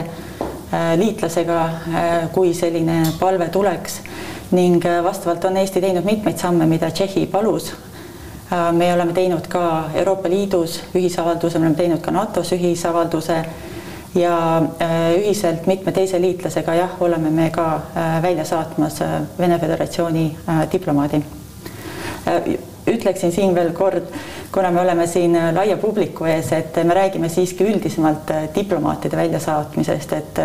liitlasega, 0.99 1.61
kui 2.35 2.51
selline 2.53 2.97
palve 3.19 3.47
tuleks 3.49 4.01
ning 4.51 4.85
äh, 4.85 5.03
vastavalt 5.03 5.45
on 5.45 5.57
Eesti 5.57 5.81
teinud 5.81 6.05
mitmeid 6.05 6.37
samme, 6.37 6.65
mida 6.65 6.91
Tšehhi 6.91 7.25
palus. 7.25 7.73
Äh, 8.53 8.71
me 8.73 8.93
oleme 8.93 9.13
teinud 9.13 9.47
ka 9.47 9.89
Euroopa 9.93 10.29
Liidus 10.29 10.81
ühisavalduse, 10.95 11.59
me 11.59 11.67
oleme 11.67 11.77
teinud 11.77 12.01
ka 12.01 12.11
NATO-s 12.11 12.53
ühisavalduse 12.57 13.43
ja 14.15 14.37
äh, 14.81 14.95
ühiselt 15.19 15.67
mitme 15.67 15.91
teise 15.91 16.21
liitlasega 16.21 16.73
jah, 16.73 16.97
oleme 16.99 17.29
me 17.29 17.49
ka 17.49 17.81
välja 18.21 18.45
saatmas 18.45 18.99
Vene 19.39 19.59
Föderatsiooni 19.59 20.35
diplomaadi. 20.71 21.21
ütleksin 22.87 23.31
siin 23.31 23.55
veel 23.55 23.71
kord, 23.73 24.03
kuna 24.51 24.71
me 24.71 24.81
oleme 24.81 25.07
siin 25.07 25.37
laia 25.53 25.77
publiku 25.77 26.25
ees, 26.25 26.51
et 26.51 26.75
me 26.83 26.93
räägime 26.93 27.29
siiski 27.29 27.63
üldisemalt 27.63 28.31
diplomaatide 28.55 29.17
väljasaatmisest, 29.17 30.13
et 30.13 30.41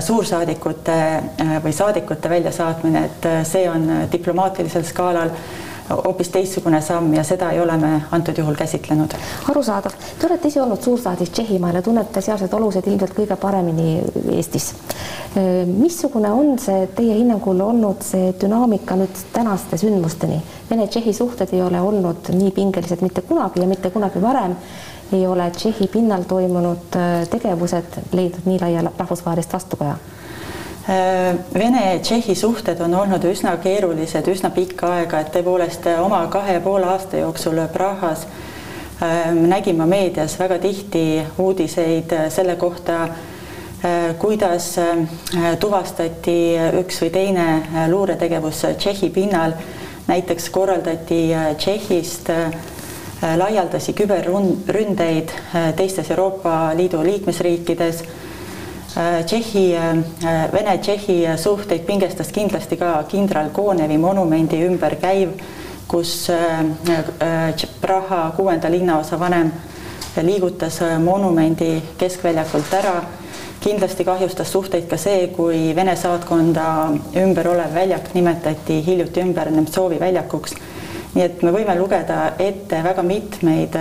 suursaadikute 0.00 0.98
äh, 1.40 1.56
või 1.64 1.72
saadikute 1.72 2.30
väljasaatmine, 2.30 3.04
et 3.04 3.26
äh, 3.28 3.40
see 3.44 3.68
on 3.70 3.88
diplomaatilisel 4.12 4.84
skaalal 4.88 5.32
hoopis 5.90 6.32
teistsugune 6.34 6.80
samm 6.82 7.12
ja 7.14 7.22
seda 7.24 7.52
ei 7.54 7.60
ole 7.62 7.76
me 7.78 7.90
antud 8.10 8.38
juhul 8.38 8.56
käsitlenud. 8.58 9.12
arusaadav, 9.50 9.92
te 10.18 10.26
olete 10.26 10.48
ise 10.48 10.62
olnud 10.62 10.82
suursaadik 10.82 11.30
Tšehhimaal 11.30 11.78
ja 11.78 11.82
tunnete 11.82 12.20
sealseid 12.20 12.54
olusid 12.58 12.88
ilmselt 12.90 13.14
kõige 13.14 13.36
paremini 13.36 14.00
Eestis. 14.34 14.72
missugune 15.76 16.32
on 16.32 16.58
see 16.58 16.88
teie 16.96 17.14
hinnangul 17.20 17.60
olnud 17.60 18.02
see 18.02 18.32
dünaamika 18.40 18.96
nüüd 18.96 19.22
tänaste 19.32 19.78
sündmusteni? 19.78 20.40
Vene-Tšehhi 20.70 21.12
suhted 21.12 21.52
ei 21.54 21.62
ole 21.62 21.80
olnud 21.80 22.32
nii 22.34 22.50
pingelised 22.50 23.02
mitte 23.02 23.22
kunagi 23.22 23.60
ja 23.60 23.70
mitte 23.70 23.90
kunagi 23.90 24.22
varem 24.22 24.56
ei 25.12 25.26
ole 25.26 25.50
Tšehhi 25.50 25.86
pinnal 25.86 26.22
toimunud 26.22 26.96
äh, 26.96 27.28
tegevused 27.30 27.98
leidnud 28.12 28.46
nii 28.46 28.58
laia 28.60 28.82
rahvusvahelist 28.98 29.52
vastukaja? 29.52 29.96
Äh, 30.90 31.36
Vene-Tšehhi 31.54 32.34
suhted 32.34 32.80
on 32.80 32.94
olnud 32.94 33.24
üsna 33.24 33.56
keerulised 33.62 34.28
üsna 34.32 34.50
pikka 34.50 34.90
aega, 34.98 35.20
et 35.20 35.32
tõepoolest 35.34 35.86
äh, 35.90 36.02
oma 36.02 36.24
kahe 36.32 36.58
ja 36.58 36.60
poole 36.60 36.90
aasta 36.90 37.22
jooksul 37.22 37.62
Prahas 37.72 38.26
nägin 39.46 39.76
ma 39.76 39.84
meedias 39.86 40.38
väga 40.40 40.56
tihti 40.58 41.20
uudiseid 41.38 42.14
selle 42.32 42.54
kohta, 42.56 43.08
kuidas 44.18 44.70
tuvastati 45.60 46.36
üks 46.80 47.02
või 47.02 47.10
teine 47.12 47.44
luuretegevus 47.92 48.62
Tšehhi 48.78 49.10
pinnal. 49.12 49.52
näiteks 50.06 50.48
korraldati 50.50 51.28
Tšehhist 51.58 52.32
laialdasi 53.22 53.92
küberründeid 53.92 55.28
äh, 55.28 55.72
teistes 55.76 56.10
Euroopa 56.10 56.72
Liidu 56.76 57.02
liikmesriikides. 57.04 58.02
Äh, 58.96 59.24
Tšehhi, 59.24 59.74
Vene-Tšehhi 60.52 61.36
suhteid 61.36 61.86
pingestas 61.86 62.32
kindlasti 62.32 62.76
ka 62.76 63.02
kindral 63.08 63.50
Konevi 63.52 63.98
monumendi 63.98 64.60
ümber 64.66 64.96
käiv, 65.00 65.36
kus 65.88 66.30
Praha 67.80 68.32
kuuenda 68.36 68.70
linnaosa 68.70 69.20
vanem 69.20 69.52
liigutas 70.22 70.80
monumendi 71.04 71.82
keskväljakult 71.98 72.74
ära. 72.74 73.02
kindlasti 73.60 74.04
kahjustas 74.04 74.52
suhteid 74.52 74.86
ka 74.88 74.96
see, 74.96 75.26
kui 75.28 75.74
Vene 75.76 75.96
saatkonda 75.96 76.92
ümber 77.16 77.48
olev 77.48 77.74
väljak 77.74 78.14
nimetati 78.14 78.82
hiljuti 78.86 79.20
ümber 79.20 79.50
Nemtsovi 79.50 80.00
väljakuks. 80.00 80.54
Nii 81.14 81.24
et 81.24 81.42
me 81.42 81.52
võime 81.54 81.76
lugeda 81.78 82.32
ette 82.38 82.82
väga 82.84 83.02
mitmeid 83.06 83.76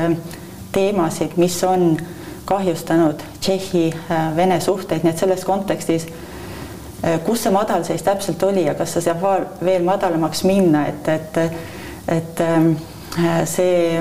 teemasid, 0.76 1.38
mis 1.42 1.58
on 1.64 1.96
kahjustanud 2.46 3.24
Tšehhi-Vene 3.42 4.60
suhteid, 4.62 5.04
nii 5.04 5.14
et 5.14 5.24
selles 5.24 5.46
kontekstis 5.48 6.08
kus 7.26 7.44
see 7.44 7.54
madalseis 7.54 8.04
täpselt 8.06 8.44
oli 8.44 8.66
ja 8.66 8.74
kas 8.78 8.96
see 8.96 9.04
saab 9.06 9.26
veel 9.66 9.84
madalamaks 9.86 10.44
minna, 10.48 10.86
et, 10.90 11.10
et, 11.10 11.38
et 12.16 12.42
see 13.50 14.00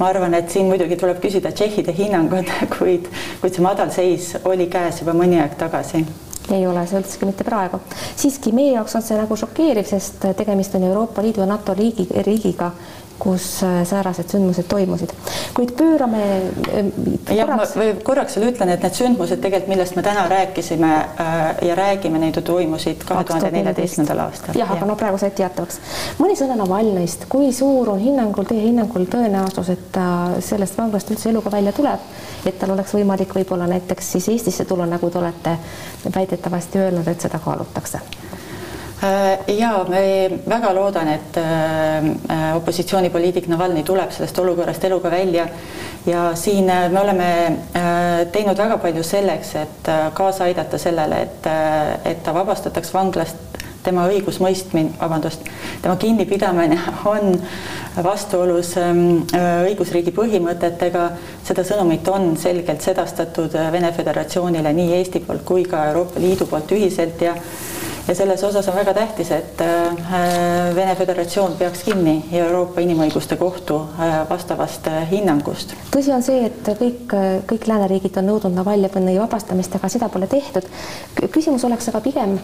ma 0.00 0.08
arvan, 0.08 0.34
et 0.34 0.48
siin 0.50 0.70
muidugi 0.70 0.96
tuleb 0.96 1.20
küsida 1.20 1.52
tšehhide 1.52 1.92
hinnangut, 1.96 2.48
kuid, 2.78 3.10
kuid 3.42 3.54
see 3.56 3.64
madalseis 3.64 4.32
oli 4.48 4.70
käes 4.72 5.02
juba 5.02 5.16
mõni 5.16 5.40
aeg 5.42 5.58
tagasi 5.60 6.04
ei 6.56 6.66
ole 6.66 6.86
see 6.86 6.98
üldsegi 7.00 7.26
mitte 7.28 7.44
praegu. 7.44 7.80
siiski 8.16 8.52
meie 8.52 8.72
jaoks 8.74 8.96
on 8.96 9.02
see 9.02 9.18
nagu 9.18 9.36
šokeeriv, 9.36 9.86
sest 9.86 10.26
tegemist 10.36 10.74
on 10.74 10.84
Euroopa 10.88 11.22
Liidu 11.22 11.40
ja 11.40 11.46
NATO 11.46 11.74
riigi, 11.74 12.08
riigiga, 12.26 12.70
kus 13.20 13.62
äh, 13.62 13.84
säärased 13.86 14.32
sündmused 14.32 14.68
toimusid. 14.68 15.12
kuid 15.54 15.72
pöörame 15.76 16.22
äh, 16.26 17.46
korraks. 17.46 17.74
korraks 18.02 18.36
veel 18.36 18.48
ütlen, 18.52 18.72
et 18.72 18.82
need 18.82 18.96
sündmused 18.96 19.42
tegelikult, 19.42 19.68
millest 19.74 19.96
me 19.96 20.04
täna 20.06 20.24
rääkisime 20.30 20.90
äh, 20.96 21.68
ja 21.68 21.76
räägime, 21.76 22.18
neid 22.18 22.36
ju 22.36 22.42
toimusid 22.42 23.04
kahe 23.08 23.24
tuhande 23.24 23.50
neljateistkümnendal 23.56 24.24
aastal. 24.26 24.56
jah, 24.58 24.72
aga 24.76 24.88
no 24.88 24.96
praegu 24.96 25.20
said 25.20 25.36
teatavaks. 25.36 25.80
mõni 26.18 26.38
sõna 26.40 26.56
Navalnõist, 26.60 27.28
kui 27.28 27.52
suur 27.56 27.92
on 27.94 28.00
hinnangul, 28.00 28.48
teie 28.48 28.64
hinnangul 28.64 29.06
tõenäosus, 29.12 29.70
et 29.76 29.86
ta 29.92 30.06
sellest 30.40 30.78
vanglast 30.80 31.12
üldse 31.12 31.30
eluga 31.30 31.52
välja 31.52 31.76
tuleb, 31.76 32.08
et 32.46 32.58
tal 32.58 32.74
oleks 32.76 32.96
võimalik 32.96 33.36
võib-olla 33.36 33.68
näiteks 33.70 34.12
siis 34.16 34.28
Eestisse 34.32 34.64
tulla, 34.64 34.88
nagu 34.88 35.10
te 35.10 35.20
olete 35.20 35.56
väidetavasti 36.16 36.86
öelnud, 36.86 37.08
et 37.08 37.28
seda 37.28 37.38
kaalutakse? 37.44 38.00
Äh, 39.02 39.56
ja 39.56 39.86
me 39.88 40.28
väga 40.44 40.74
loodan, 40.74 41.08
et 41.08 41.36
äh, 41.40 42.56
opositsioonipoliitik 42.56 43.46
Navalnõi 43.48 43.80
tuleb 43.88 44.12
sellest 44.12 44.38
olukorrast 44.42 44.84
eluga 44.84 45.08
välja 45.08 45.46
ja 46.04 46.26
siin 46.36 46.68
äh, 46.68 46.90
me 46.92 47.00
oleme 47.00 47.28
teinud 48.32 48.60
väga 48.60 48.76
palju 48.82 49.00
selleks, 49.02 49.54
et 49.56 49.88
kaasa 50.12 50.44
aidata 50.50 50.78
sellele, 50.78 51.22
et, 51.24 51.48
et 52.12 52.20
ta 52.22 52.36
vabastataks 52.36 52.92
vanglast 52.92 53.64
tema 53.80 54.04
õigusmõistmine, 54.12 54.92
vabandust, 55.00 55.48
tema 55.80 55.96
kinnipidamine 55.96 56.76
on 57.14 57.40
vastuolus 58.04 58.76
ähm, 58.76 59.22
õigusriigi 59.64 60.12
põhimõtetega. 60.12 61.08
seda 61.48 61.64
sõnumit 61.64 62.08
on 62.12 62.34
selgelt 62.36 62.84
sedastatud 62.84 63.56
Vene 63.72 63.96
Föderatsioonile 63.96 64.76
nii 64.76 64.96
Eesti 65.00 65.24
poolt 65.24 65.48
kui 65.48 65.64
ka 65.64 65.86
Euroopa 65.88 66.20
Liidu 66.20 66.52
poolt 66.52 66.76
ühiselt 66.76 67.24
ja 67.24 67.38
ja 68.10 68.14
selles 68.14 68.42
osas 68.44 68.68
on 68.68 68.74
väga 68.74 68.94
tähtis, 68.94 69.30
et 69.30 69.60
äh, 69.60 70.74
Vene 70.74 70.94
Föderatsioon 70.98 71.52
peaks 71.58 71.84
kinni 71.86 72.16
Euroopa 72.32 72.82
Inimõiguste 72.82 73.36
Kohtu 73.38 73.76
äh, 74.02 74.16
vastavast 74.30 74.88
äh, 74.90 75.04
hinnangust. 75.10 75.76
tõsi 75.94 76.10
on 76.14 76.24
see, 76.26 76.40
et 76.48 76.70
kõik, 76.80 77.14
kõik 77.52 77.68
lääneriigid 77.70 78.18
on 78.18 78.26
nõudnud 78.32 78.56
Navalnõi 78.56 79.14
vabastamist, 79.20 79.76
aga 79.78 79.90
seda 79.92 80.08
pole 80.10 80.26
tehtud. 80.26 80.66
küsimus 81.30 81.64
oleks 81.68 81.88
aga 81.92 82.00
pigem, 82.00 82.34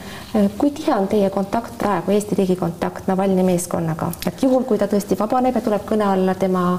kui 0.59 0.71
tihe 0.71 0.95
on 0.95 1.11
teie 1.11 1.33
kontakt 1.35 1.75
praegu, 1.83 2.15
Eesti 2.15 2.39
riigi 2.39 2.57
kontakt 2.63 3.11
Navalnõi 3.11 3.49
meeskonnaga, 3.51 4.13
et 4.27 4.47
juhul, 4.47 4.63
kui 4.71 4.79
ta 4.79 4.87
tõesti 4.87 5.19
vabaneb 5.19 5.59
ja 5.59 5.65
tuleb 5.67 5.83
kõne 5.89 6.07
alla 6.13 6.39
tema 6.39 6.79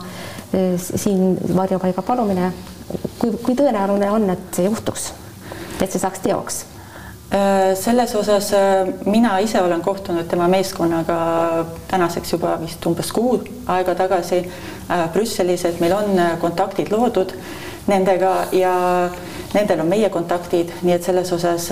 siin 0.78 1.36
varjupaiga 1.60 2.08
palumine, 2.08 2.54
kui, 3.20 3.36
kui 3.36 3.60
tõenäoline 3.60 4.16
on, 4.16 4.32
et 4.32 4.50
see 4.56 4.72
juhtuks, 4.72 5.12
et 5.82 5.92
see 5.92 6.00
saaks 6.00 6.24
teoks? 6.24 6.64
Äh, 7.32 7.76
selles 7.76 8.16
osas 8.16 8.54
äh, 8.54 8.88
mina 9.06 9.40
ise 9.40 9.62
olen 9.62 9.82
kohtunud 9.82 10.28
tema 10.32 10.48
meeskonnaga 10.48 11.66
tänaseks 11.88 12.32
juba 12.34 12.54
vist 12.62 12.86
umbes 12.86 13.12
kuu 13.12 13.42
aega 13.68 13.96
tagasi 13.96 14.38
äh, 14.38 15.10
Brüsselis, 15.12 15.66
et 15.68 15.82
meil 15.84 15.92
on 15.92 16.22
kontaktid 16.40 16.88
loodud 16.92 17.34
nendega 17.88 18.32
ja 18.56 18.72
nendel 19.54 19.84
on 19.84 19.92
meie 19.92 20.10
kontaktid, 20.10 20.72
nii 20.88 20.96
et 20.96 21.04
selles 21.04 21.34
osas 21.36 21.68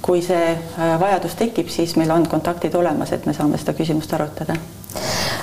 kui 0.00 0.22
see 0.24 0.56
vajadus 1.00 1.36
tekib, 1.36 1.68
siis 1.68 1.96
meil 2.00 2.10
on 2.10 2.24
kontaktid 2.28 2.74
olemas, 2.74 3.12
et 3.12 3.26
me 3.26 3.36
saame 3.36 3.60
seda 3.60 3.76
küsimust 3.76 4.14
arutada. 4.16 4.56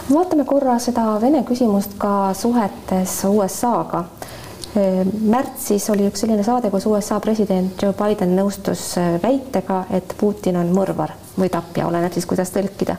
vaatame 0.09 0.45
korra 0.49 0.79
seda 0.79 1.19
Vene 1.21 1.43
küsimust 1.45 1.93
ka 2.01 2.33
suhetes 2.33 3.19
USA-ga 3.29 4.05
märtsis 4.75 5.89
oli 5.89 6.07
üks 6.09 6.23
selline 6.23 6.43
saade, 6.43 6.69
kus 6.73 6.85
USA 6.89 7.19
president 7.23 7.81
Joe 7.81 7.93
Biden 7.97 8.35
nõustus 8.38 8.88
äh, 8.99 9.15
väitega, 9.23 9.83
et 9.95 10.15
Putin 10.19 10.57
on 10.59 10.71
mõrvar 10.75 11.15
või 11.35 11.49
tapja, 11.51 11.88
oleneb 11.88 12.13
siis, 12.15 12.27
kuidas 12.29 12.51
tõlkida. 12.55 12.97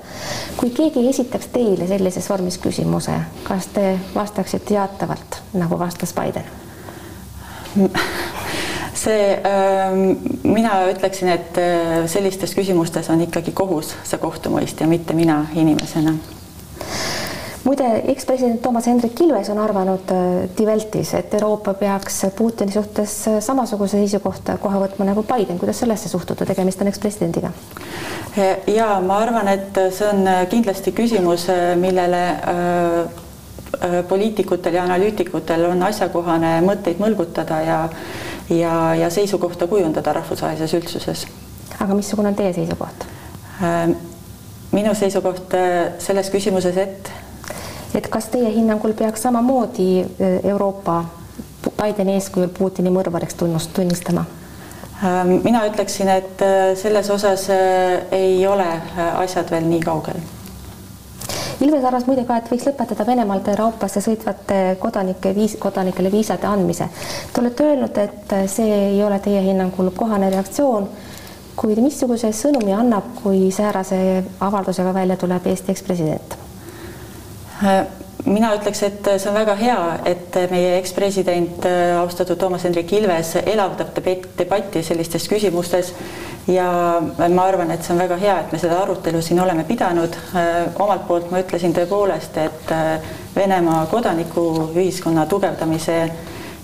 kui 0.57 0.71
keegi 0.77 1.07
esitaks 1.09 1.51
teile 1.53 1.89
sellises 1.89 2.29
vormis 2.31 2.59
küsimuse, 2.63 3.17
kas 3.45 3.69
te 3.75 3.99
vastaksite 4.15 4.75
jaatavalt, 4.75 5.43
nagu 5.55 5.79
vastas 5.79 6.15
Biden? 6.17 6.49
see 8.97 9.35
äh,, 9.37 9.99
mina 10.43 10.79
ütleksin, 10.91 11.29
et 11.29 11.59
äh, 11.61 12.07
sellistes 12.09 12.55
küsimustes 12.57 13.11
on 13.13 13.21
ikkagi 13.27 13.53
kohus 13.53 13.95
see 14.05 14.19
kohtumõistja, 14.19 14.89
mitte 14.89 15.15
mina 15.15 15.45
inimesena 15.55 16.17
muide, 17.67 17.87
ekspresident 18.13 18.63
Toomas 18.63 18.87
Hendrik 18.87 19.21
Ilves 19.21 19.49
on 19.51 19.59
arvanud 19.59 20.11
äh, 20.11 20.49
Die 20.59 20.67
Weltis, 20.67 21.15
et 21.15 21.35
Euroopa 21.35 21.75
peaks 21.75 22.23
Putini 22.37 22.73
suhtes 22.73 23.17
äh, 23.29 23.41
samasuguse 23.43 23.99
seisukohta 23.99 24.59
kohe 24.63 24.79
võtma 24.85 25.09
nagu 25.09 25.25
Biden, 25.27 25.59
kuidas 25.59 25.83
sellesse 25.83 26.11
suhtuda, 26.13 26.47
tegemist 26.47 26.83
on 26.83 26.93
ekspresidendiga? 26.93 27.53
ja 28.69 28.89
ma 29.01 29.21
arvan, 29.25 29.49
et 29.49 29.79
see 29.97 30.07
on 30.07 30.27
äh, 30.29 30.43
kindlasti 30.53 30.93
küsimus, 30.97 31.49
millele 31.81 32.23
poliitikutel 34.09 34.77
ja 34.79 34.85
analüütikutel 34.87 35.67
on 35.69 35.83
asjakohane 35.89 36.53
mõtteid 36.65 37.01
mõlgutada 37.03 37.59
ja 37.65 37.81
ja, 38.49 38.95
ja 38.95 39.11
seisukohta 39.11 39.67
kujundada 39.67 40.13
rahvusvahelises 40.17 40.75
üldsuses. 40.79 41.27
aga 41.81 41.95
missugune 41.99 42.31
on 42.31 42.39
teie 42.39 42.53
seisukoht? 42.55 43.07
minu 44.73 44.95
seisukoht 44.95 45.57
selles 46.05 46.31
küsimuses, 46.31 46.77
et 46.77 47.11
et 47.97 48.09
kas 48.13 48.29
teie 48.33 48.51
hinnangul 48.53 48.93
peaks 48.93 49.23
samamoodi 49.25 49.89
äh, 50.01 50.41
Euroopa 50.45 51.05
Bideni 51.77 52.15
eeskujul 52.17 52.51
Putini 52.55 52.93
mõrvariks 52.95 53.35
tunnust 53.41 53.73
tunnistama? 53.75 54.25
Ähm, 55.05 55.39
mina 55.45 55.65
ütleksin, 55.69 56.09
et 56.09 56.43
äh, 56.45 56.77
selles 56.77 57.11
osas 57.11 57.49
äh, 57.51 58.07
ei 58.13 58.47
ole 58.47 58.69
asjad 59.17 59.51
veel 59.51 59.67
nii 59.69 59.81
kaugel. 59.85 60.21
Ilves 61.61 61.85
arvas 61.89 62.05
muide 62.07 62.27
ka, 62.29 62.37
et 62.37 62.51
võiks 62.53 62.69
lõpetada 62.69 63.07
Venemaalt 63.09 63.49
Euroopasse 63.49 64.03
sõitvate 64.05 64.77
kodanike 64.81 65.33
viis, 65.35 65.57
kodanikele 65.61 66.13
viisade 66.13 66.47
andmise. 66.47 66.91
Te 67.33 67.41
olete 67.41 67.71
öelnud, 67.71 68.01
et 68.05 68.35
see 68.53 68.69
ei 68.93 69.03
ole 69.05 69.19
teie 69.25 69.41
hinnangul 69.49 69.89
kohane 69.97 70.29
reaktsioon, 70.37 70.91
kuid 71.57 71.81
missuguse 71.81 72.29
sõnumi 72.37 72.77
annab, 72.77 73.15
kui 73.23 73.49
säärase 73.57 74.01
avaldusega 74.45 74.93
välja 74.95 75.17
tuleb 75.17 75.49
Eesti 75.49 75.73
ekspresident? 75.73 76.46
Mina 78.27 78.51
ütleks, 78.57 78.83
et 78.83 79.09
see 79.17 79.31
on 79.31 79.37
väga 79.37 79.55
hea, 79.59 79.81
et 80.09 80.37
meie 80.51 80.77
ekspresident, 80.81 81.67
austatud 82.01 82.39
Toomas 82.41 82.65
Hendrik 82.67 82.93
Ilves 82.97 83.37
elavdab 83.45 83.95
debatti 84.39 84.83
sellistes 84.85 85.29
küsimustes 85.31 85.93
ja 86.51 86.67
ma 87.01 87.47
arvan, 87.47 87.71
et 87.75 87.85
see 87.87 87.95
on 87.95 88.03
väga 88.03 88.19
hea, 88.21 88.37
et 88.43 88.53
me 88.55 88.61
seda 88.63 88.81
arutelu 88.83 89.23
siin 89.23 89.41
oleme 89.43 89.65
pidanud. 89.65 90.17
omalt 90.79 91.07
poolt 91.09 91.31
ma 91.31 91.43
ütlesin 91.43 91.75
tõepoolest, 91.77 92.39
et 92.43 92.75
Venemaa 93.37 93.87
kodanikuühiskonna 93.87 95.27
tugevdamise 95.27 95.99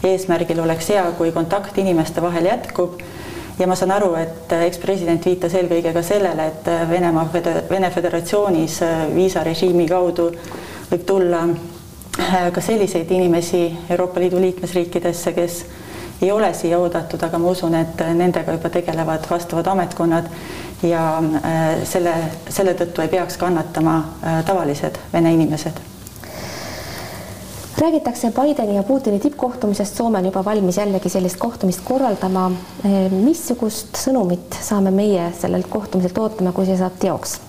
eesmärgil 0.05 0.61
oleks 0.61 0.89
hea, 0.89 1.05
kui 1.19 1.33
kontakt 1.33 1.79
inimeste 1.79 2.23
vahel 2.23 2.47
jätkub 2.51 3.01
ja 3.59 3.67
ma 3.67 3.77
saan 3.77 3.93
aru, 3.95 4.15
et 4.19 4.53
ekspresident 4.67 5.25
viitas 5.27 5.55
eelkõige 5.55 5.93
ka 5.93 6.03
sellele, 6.03 6.47
et 6.47 6.71
Venemaa, 6.91 7.29
Vene 7.71 7.91
Föderatsioonis 7.91 8.81
viisarežiimi 9.15 9.87
kaudu 9.89 10.31
võib 10.93 11.07
tulla 11.09 11.45
äh, 11.49 12.51
ka 12.53 12.61
selliseid 12.61 13.11
inimesi 13.11 13.65
Euroopa 13.91 14.21
Liidu 14.21 14.41
liikmesriikidesse, 14.41 15.33
kes 15.33 15.63
ei 16.23 16.31
ole 16.33 16.53
siia 16.55 16.79
oodatud, 16.79 17.23
aga 17.27 17.39
ma 17.39 17.51
usun, 17.51 17.75
et 17.75 18.03
nendega 18.15 18.59
juba 18.59 18.71
tegelevad 18.71 19.25
vastavad 19.31 19.73
ametkonnad 19.73 20.29
ja 20.87 21.07
äh, 21.19 21.63
selle, 21.89 22.15
selle 22.49 22.77
tõttu 22.79 23.05
ei 23.05 23.11
peaks 23.13 23.41
kannatama 23.41 23.97
äh, 23.99 24.45
tavalised 24.47 25.01
Vene 25.13 25.33
inimesed 25.35 25.89
räägitakse 27.83 28.31
Bideni 28.31 28.77
ja 28.77 28.83
Putini 28.83 29.19
tippkohtumisest, 29.19 29.97
Soome 29.97 30.19
on 30.19 30.25
juba 30.25 30.45
valmis 30.45 30.77
jällegi 30.77 31.09
sellist 31.09 31.37
kohtumist 31.37 31.81
korraldama. 31.85 32.51
missugust 33.11 33.99
sõnumit 33.99 34.61
saame 34.61 34.91
meie 34.91 35.33
sellelt 35.41 35.67
kohtumiselt 35.67 36.19
ootama, 36.19 36.53
kui 36.53 36.69
see 36.69 36.79
saab 36.79 37.01
teoks? 37.03 37.41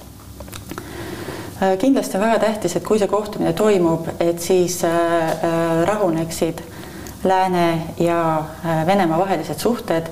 Kindlasti 1.79 2.17
on 2.17 2.23
väga 2.23 2.39
tähtis, 2.39 2.75
et 2.75 2.83
kui 2.83 2.99
see 2.99 3.07
kohtumine 3.07 3.53
toimub, 3.53 4.07
et 4.19 4.39
siis 4.41 4.81
rahuneksid 5.85 6.63
Lääne 7.23 7.95
ja 8.03 8.43
Venemaa 8.85 9.19
vahelised 9.19 9.59
suhted 9.59 10.09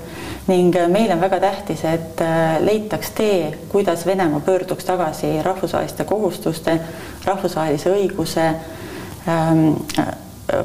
ning 0.48 0.76
meile 0.88 1.14
on 1.14 1.22
väga 1.22 1.40
tähtis, 1.44 1.84
et 1.86 2.22
leitaks 2.64 3.12
tee, 3.18 3.58
kuidas 3.70 4.06
Venemaa 4.06 4.40
pöörduks 4.40 4.86
tagasi 4.88 5.34
rahvusvaheliste 5.44 6.04
kohustuste, 6.08 6.78
rahvusvahelise 7.26 7.92
õiguse 7.92 8.48
ähm, 9.28 9.68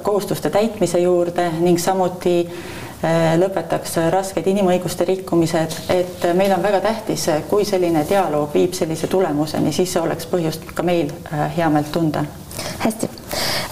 kohustuste 0.02 0.50
täitmise 0.50 1.02
juurde 1.02 1.50
ning 1.60 1.82
samuti 1.82 2.38
äh, 2.46 2.85
lõpetaks 3.36 3.98
rasked 4.10 4.46
inimõiguste 4.48 5.04
rikkumised, 5.04 5.74
et 5.92 6.24
meil 6.34 6.52
on 6.56 6.62
väga 6.64 6.80
tähtis, 6.80 7.26
kui 7.50 7.64
selline 7.68 8.06
dialoog 8.08 8.54
viib 8.54 8.72
sellise 8.74 9.06
tulemuseni, 9.12 9.72
siis 9.72 9.96
oleks 10.00 10.28
põhjust 10.30 10.64
ka 10.74 10.82
meil 10.86 11.12
äh, 11.32 11.46
heameelt 11.58 11.92
tunda. 11.92 12.24
hästi, 12.80 13.08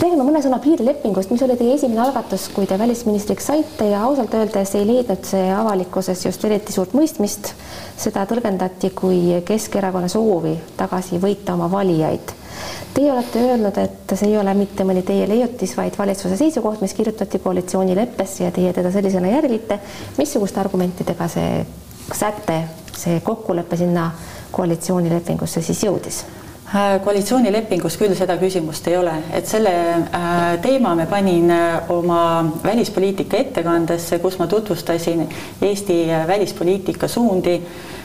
räägime 0.02 0.26
mõne 0.26 0.42
sõna 0.44 0.58
piirilepingust, 0.60 1.32
mis 1.32 1.42
oli 1.42 1.56
teie 1.56 1.74
esimene 1.78 2.02
algatus, 2.04 2.48
kui 2.52 2.66
te 2.66 2.78
välisministriks 2.78 3.46
saite 3.46 3.88
ja 3.88 4.04
ausalt 4.04 4.34
öeldes 4.34 4.74
ei 4.74 4.86
leidnud 4.86 5.24
see 5.24 5.50
avalikkuses 5.56 6.26
just 6.26 6.44
eriti 6.44 6.72
suurt 6.72 6.92
mõistmist. 6.92 7.54
seda 7.96 8.26
tõlgendati 8.28 8.90
kui 8.94 9.40
Keskerakonna 9.46 10.08
soovi 10.08 10.58
tagasi 10.76 11.20
võita 11.22 11.54
oma 11.54 11.70
valijaid 11.70 12.43
Teie 12.94 13.12
olete 13.12 13.40
öelnud, 13.42 13.78
et 13.82 14.14
see 14.14 14.28
ei 14.30 14.38
ole 14.38 14.54
mitte 14.54 14.86
mõni 14.86 15.02
teie 15.06 15.26
leiutis, 15.28 15.74
vaid 15.76 15.98
valitsuse 15.98 16.36
seisukoht, 16.38 16.84
mis 16.84 16.94
kirjutati 16.94 17.40
koalitsioonileppesse 17.42 18.44
ja 18.44 18.52
teie 18.54 18.72
teda 18.72 18.92
sellisena 18.94 19.32
järgite. 19.32 19.80
missuguste 20.18 20.60
argumentidega 20.60 21.28
see 21.28 21.66
säte, 22.12 22.60
see 22.94 23.20
kokkulepe 23.20 23.76
sinna 23.76 24.12
koalitsioonilepingusse 24.54 25.62
siis 25.62 25.82
jõudis? 25.88 26.24
Äh, 26.74 26.96
koalitsioonilepingus 27.04 27.94
küll 28.00 28.16
seda 28.18 28.34
küsimust 28.40 28.88
ei 28.90 28.96
ole, 28.98 29.12
et 29.36 29.46
selle 29.46 29.70
äh, 29.70 30.38
teema 30.64 30.94
me 30.98 31.04
panin 31.06 31.52
äh, 31.54 31.90
oma 31.92 32.22
välispoliitika 32.64 33.38
ettekandesse, 33.38 34.18
kus 34.18 34.40
ma 34.40 34.48
tutvustasin 34.50 35.22
Eesti 35.62 35.98
välispoliitika 36.26 37.08
suundi 37.08 37.60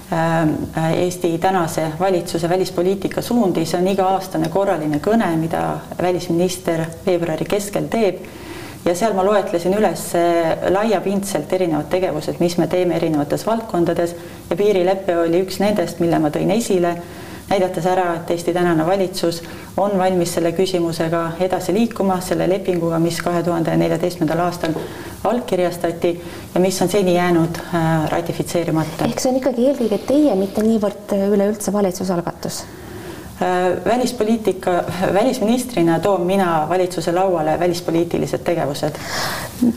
Eesti 0.10 1.38
tänase 1.38 1.92
valitsuse 2.00 2.50
välispoliitika 2.50 3.22
suundi, 3.22 3.66
see 3.66 3.78
on 3.78 3.88
iga-aastane 3.92 4.50
korraline 4.50 4.98
kõne, 5.06 5.28
mida 5.38 5.62
välisminister 6.02 6.82
veebruari 7.06 7.46
keskel 7.46 7.86
teeb. 7.94 8.24
Ja 8.86 8.96
seal 8.96 9.14
ma 9.14 9.22
loetlesin 9.28 9.76
üles 9.76 10.06
äh, 10.16 10.64
laiapindselt 10.72 11.52
erinevad 11.54 11.92
tegevused, 11.92 12.40
mis 12.40 12.56
me 12.58 12.66
teeme 12.72 12.96
erinevates 12.96 13.44
valdkondades. 13.46 14.16
Ja 14.50 14.56
piirilepe 14.58 15.18
oli 15.28 15.44
üks 15.44 15.60
nendest, 15.62 16.00
mille 16.00 16.18
ma 16.24 16.32
tõin 16.34 16.56
esile 16.56 16.96
näidates 17.50 17.86
ära, 17.86 18.14
et 18.16 18.32
Eesti 18.32 18.54
tänane 18.54 18.86
valitsus 18.86 19.42
on 19.78 19.98
valmis 19.98 20.34
selle 20.34 20.52
küsimusega 20.58 21.24
edasi 21.46 21.74
liikuma, 21.74 22.20
selle 22.22 22.50
lepinguga, 22.50 23.00
mis 23.00 23.22
kahe 23.26 23.44
tuhande 23.44 23.76
neljateistkümnendal 23.78 24.46
aastal 24.46 24.76
allkirjastati 25.24 26.14
ja 26.54 26.62
mis 26.62 26.82
on 26.82 26.90
seni 26.90 27.16
jäänud 27.16 27.62
äh, 27.62 28.10
ratifitseerimata. 28.10 29.06
ehk 29.06 29.20
see 29.20 29.32
on 29.34 29.42
ikkagi 29.42 29.70
eelkõige 29.72 30.04
teie, 30.08 30.36
mitte 30.36 30.64
niivõrd 30.64 31.18
üleüldse 31.30 31.74
valitsuse 31.74 32.14
algatus 32.14 32.64
välispoliitika, 33.86 34.72
välisministrina 35.14 36.00
toon 36.00 36.22
mina 36.22 36.66
valitsuse 36.70 37.12
lauale 37.12 37.60
välispoliitilised 37.60 38.44
tegevused. 38.44 38.96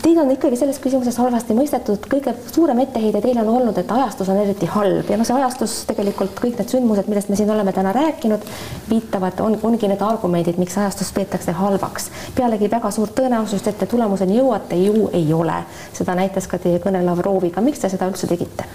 Teid 0.01 0.17
on 0.17 0.31
ikkagi 0.31 0.55
selles 0.59 0.79
küsimuses 0.83 1.17
halvasti 1.17 1.55
mõistetud, 1.55 2.07
kõige 2.11 2.35
suurem 2.51 2.79
etteheide 2.83 3.21
teile 3.21 3.41
on 3.41 3.49
olnud, 3.55 3.77
et 3.79 3.91
ajastus 3.91 4.29
on 4.29 4.39
eriti 4.43 4.67
halb 4.75 5.09
ja 5.09 5.17
noh, 5.19 5.27
see 5.27 5.35
ajastus 5.37 5.77
tegelikult 5.87 6.35
kõik 6.39 6.59
need 6.59 6.75
sündmused, 6.75 7.07
millest 7.07 7.31
me 7.31 7.39
siin 7.39 7.51
oleme 7.55 7.73
täna 7.75 7.91
rääkinud, 7.95 8.47
viitavad, 8.89 9.39
on, 9.43 9.57
ongi 9.63 9.87
need 9.91 10.03
argumendid, 10.03 10.59
miks 10.59 10.77
ajastust 10.77 11.15
peetakse 11.15 11.51
halvaks. 11.51 12.09
pealegi 12.35 12.71
väga 12.71 12.91
suurt 12.91 13.15
tõenäosust, 13.19 13.67
et 13.67 13.79
te 13.79 13.85
tulemuseni 13.85 14.39
jõuate, 14.39 14.79
ju 14.79 15.09
ei 15.13 15.33
ole. 15.33 15.63
seda 15.93 16.15
näitas 16.15 16.47
ka 16.47 16.57
teie 16.57 16.79
kõne 16.83 17.05
Lavroviga, 17.05 17.61
miks 17.61 17.79
te 17.79 17.89
seda 17.89 18.11
üldse 18.11 18.27
tegite? 18.27 18.67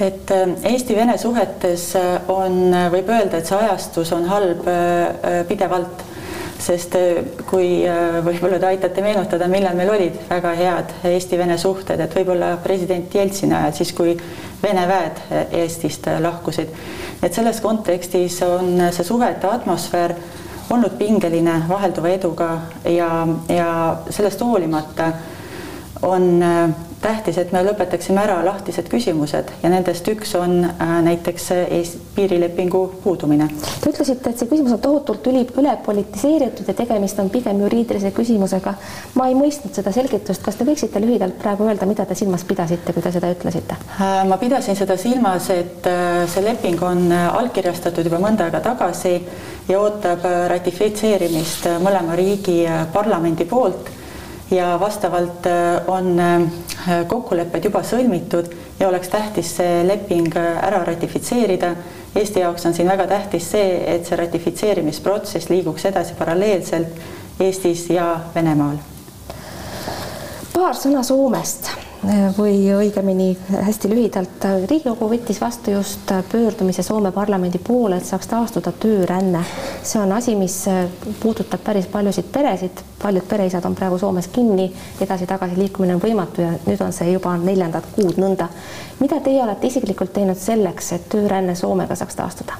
Et 0.00 0.30
äh, 0.30 0.72
Eesti-Vene 0.72 1.18
suhetes 1.18 1.94
äh, 1.96 2.20
on, 2.28 2.72
äh, 2.74 2.88
võib 2.92 3.10
öelda, 3.12 3.40
et 3.40 3.48
see 3.48 3.58
ajastus 3.58 4.12
on 4.16 4.26
halb 4.30 4.64
pidevalt, 5.48 6.04
sest 6.60 6.92
kui 7.48 7.86
võib-olla 8.20 8.58
te 8.60 8.68
aitate 8.68 9.00
meenutada, 9.00 9.46
millal 9.48 9.78
meil 9.78 9.94
olid 9.94 10.18
väga 10.28 10.50
head 10.58 10.90
Eesti-Vene 11.08 11.56
suhted, 11.58 12.02
et 12.04 12.16
võib-olla 12.18 12.50
president 12.60 13.14
Jeltsini 13.16 13.56
ajal, 13.56 13.72
siis 13.78 13.94
kui 13.96 14.12
Vene 14.60 14.82
väed 14.84 15.22
Eestist 15.56 16.04
lahkusid. 16.20 16.68
et 17.22 17.32
selles 17.32 17.62
kontekstis 17.64 18.42
on 18.44 18.76
see 18.92 19.04
suhete 19.08 19.48
atmosfäär 19.48 20.14
olnud 20.70 20.98
pingeline 21.00 21.62
vahelduva 21.68 22.12
eduga 22.12 22.50
ja, 22.84 23.08
ja 23.48 23.70
sellest 24.12 24.44
hoolimata 24.44 25.12
on 26.02 26.42
tähtis, 27.00 27.38
et 27.38 27.52
me 27.52 27.62
lõpetaksime 27.64 28.20
ära 28.22 28.40
lahtised 28.44 28.88
küsimused 28.92 29.50
ja 29.62 29.70
nendest 29.72 30.06
üks 30.12 30.34
on 30.38 30.62
äh, 30.64 30.94
näiteks 31.04 31.50
Eesti 31.56 32.00
piirilepingu 32.14 32.80
puudumine. 33.04 33.46
Te 33.80 33.92
ütlesite, 33.92 34.32
et 34.32 34.40
see 34.40 34.48
küsimus 34.50 34.74
on 34.76 34.82
tohutult 34.84 35.26
üli, 35.30 35.46
ülepolitiseeritud 35.60 36.68
ja 36.68 36.74
tegemist 36.76 37.20
on 37.22 37.30
pigem 37.32 37.62
juriidilise 37.64 38.12
küsimusega. 38.16 38.74
ma 39.14 39.28
ei 39.28 39.36
mõistnud 39.38 39.76
seda 39.76 39.92
selgitust, 39.92 40.42
kas 40.44 40.58
te 40.58 40.66
võiksite 40.68 41.00
lühidalt 41.00 41.38
praegu 41.40 41.68
öelda, 41.68 41.88
mida 41.88 42.04
te 42.06 42.16
silmas 42.18 42.44
pidasite, 42.44 42.92
kui 42.92 43.02
te 43.02 43.12
seda 43.12 43.30
ütlesite? 43.32 43.78
Äh, 43.96 44.24
ma 44.28 44.36
pidasin 44.40 44.76
seda 44.76 44.96
silmas, 45.00 45.48
et 45.54 45.88
äh, 45.88 46.26
see 46.28 46.44
leping 46.44 46.82
on 46.84 47.08
allkirjastatud 47.12 48.10
juba 48.10 48.20
mõnda 48.20 48.48
aega 48.48 48.60
tagasi 48.64 49.16
ja 49.68 49.80
ootab 49.80 50.26
ratifitseerimist 50.52 51.70
mõlema 51.80 52.16
riigi 52.18 52.60
parlamendi 52.92 53.48
poolt 53.48 53.99
ja 54.50 54.80
vastavalt 54.80 55.46
äh, 55.46 55.82
on 55.86 56.20
äh, 56.20 57.06
kokkulepped 57.06 57.64
juba 57.64 57.82
sõlmitud 57.86 58.50
ja 58.80 58.88
oleks 58.88 59.08
tähtis 59.08 59.54
see 59.56 59.82
leping 59.86 60.30
äh, 60.36 60.58
ära 60.66 60.82
ratifitseerida. 60.84 61.74
Eesti 62.14 62.42
jaoks 62.42 62.66
on 62.66 62.74
siin 62.74 62.88
väga 62.90 63.06
tähtis 63.06 63.50
see, 63.52 63.76
et 63.94 64.06
see 64.06 64.18
ratifitseerimisprotsess 64.18 65.50
liiguks 65.50 65.86
edasi 65.92 66.16
paralleelselt 66.18 67.40
Eestis 67.40 67.86
ja 67.90 68.16
Venemaal. 68.34 68.76
paar 70.52 70.74
sõna 70.76 71.02
Soomest 71.06 71.70
või 72.38 72.64
õigemini 72.72 73.36
hästi 73.62 73.88
lühidalt, 73.90 74.44
Riigikogu 74.70 75.08
võttis 75.10 75.40
vastu 75.40 75.74
just 75.74 76.12
pöördumise 76.32 76.82
Soome 76.82 77.12
parlamendi 77.12 77.58
poole, 77.58 77.96
et 77.96 78.06
saaks 78.06 78.26
taastuda 78.26 78.72
tööränne. 78.72 79.44
see 79.82 80.00
on 80.00 80.12
asi, 80.12 80.36
mis 80.36 80.64
puudutab 81.20 81.60
päris 81.64 81.86
paljusid 81.86 82.24
peresid, 82.32 82.80
paljud 83.02 83.26
pereisad 83.28 83.64
on 83.64 83.74
praegu 83.74 83.98
Soomes 83.98 84.28
kinni, 84.28 84.72
edasi-tagasi 85.00 85.58
liikumine 85.58 85.94
on 85.94 86.00
võimatu 86.00 86.40
ja 86.40 86.52
nüüd 86.66 86.80
on 86.80 86.92
see 86.92 87.12
juba 87.12 87.36
neljandat 87.36 87.84
kuud 87.94 88.16
nõnda. 88.16 88.48
mida 89.00 89.20
teie 89.20 89.42
olete 89.42 89.66
isiklikult 89.66 90.12
teinud 90.12 90.38
selleks, 90.38 90.92
et 90.92 91.08
tööränne 91.08 91.54
Soomega 91.54 91.94
saaks 91.94 92.14
taastuda? 92.14 92.52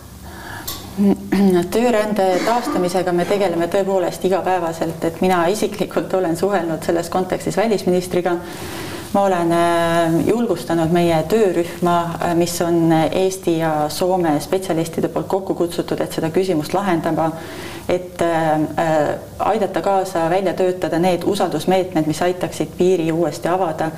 töörände 1.70 2.40
taastamisega 2.44 3.12
me 3.12 3.24
tegeleme 3.24 3.66
tõepoolest 3.66 4.24
igapäevaselt, 4.24 5.04
et 5.04 5.20
mina 5.20 5.46
isiklikult 5.46 6.14
olen 6.14 6.36
suhelnud 6.36 6.82
selles 6.82 7.08
kontekstis 7.08 7.56
välisministriga 7.56 8.36
ma 9.12 9.22
olen 9.22 9.52
äh, 9.52 10.28
julgustanud 10.28 10.92
meie 10.92 11.22
töörühma, 11.28 11.96
äh, 12.22 12.34
mis 12.34 12.60
on 12.62 12.92
Eesti 12.92 13.58
ja 13.58 13.88
Soome 13.88 14.40
spetsialistide 14.40 15.08
poolt 15.08 15.26
kokku 15.26 15.54
kutsutud, 15.54 16.00
et 16.00 16.12
seda 16.14 16.30
küsimust 16.30 16.74
lahendama, 16.74 17.30
et 17.88 18.22
äh, 18.22 18.60
aidata 19.38 19.82
kaasa 19.82 20.28
välja 20.30 20.54
töötada 20.54 20.98
need 20.98 21.26
usaldusmeetmed, 21.26 22.06
mis 22.06 22.22
aitaksid 22.22 22.76
piiri 22.78 23.12
uuesti 23.12 23.48
avada. 23.48 23.90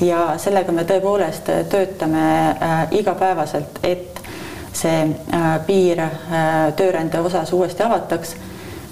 ja 0.00 0.34
sellega 0.42 0.72
me 0.72 0.82
tõepoolest 0.82 1.48
töötame 1.70 2.22
igapäevaselt, 2.90 3.78
et 3.82 4.18
see 4.74 5.04
piir 5.66 6.02
töörände 6.76 7.20
osas 7.20 7.52
uuesti 7.52 7.82
avataks 7.82 8.34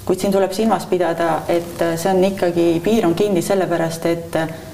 kuid 0.05 0.23
siin 0.23 0.33
tuleb 0.33 0.53
silmas 0.55 0.87
pidada, 0.87 1.41
et 1.49 1.83
see 1.97 2.11
on 2.11 2.25
ikkagi, 2.25 2.81
piir 2.85 3.07
on 3.07 3.15
kinni 3.19 3.43
sellepärast, 3.43 4.07
et 4.07 4.39
Äh, 4.39 4.72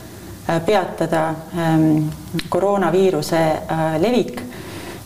peatada 0.66 1.34
ähm, 1.58 2.08
koroonaviiruse 2.48 3.36
äh, 3.36 4.00
levik 4.00 4.42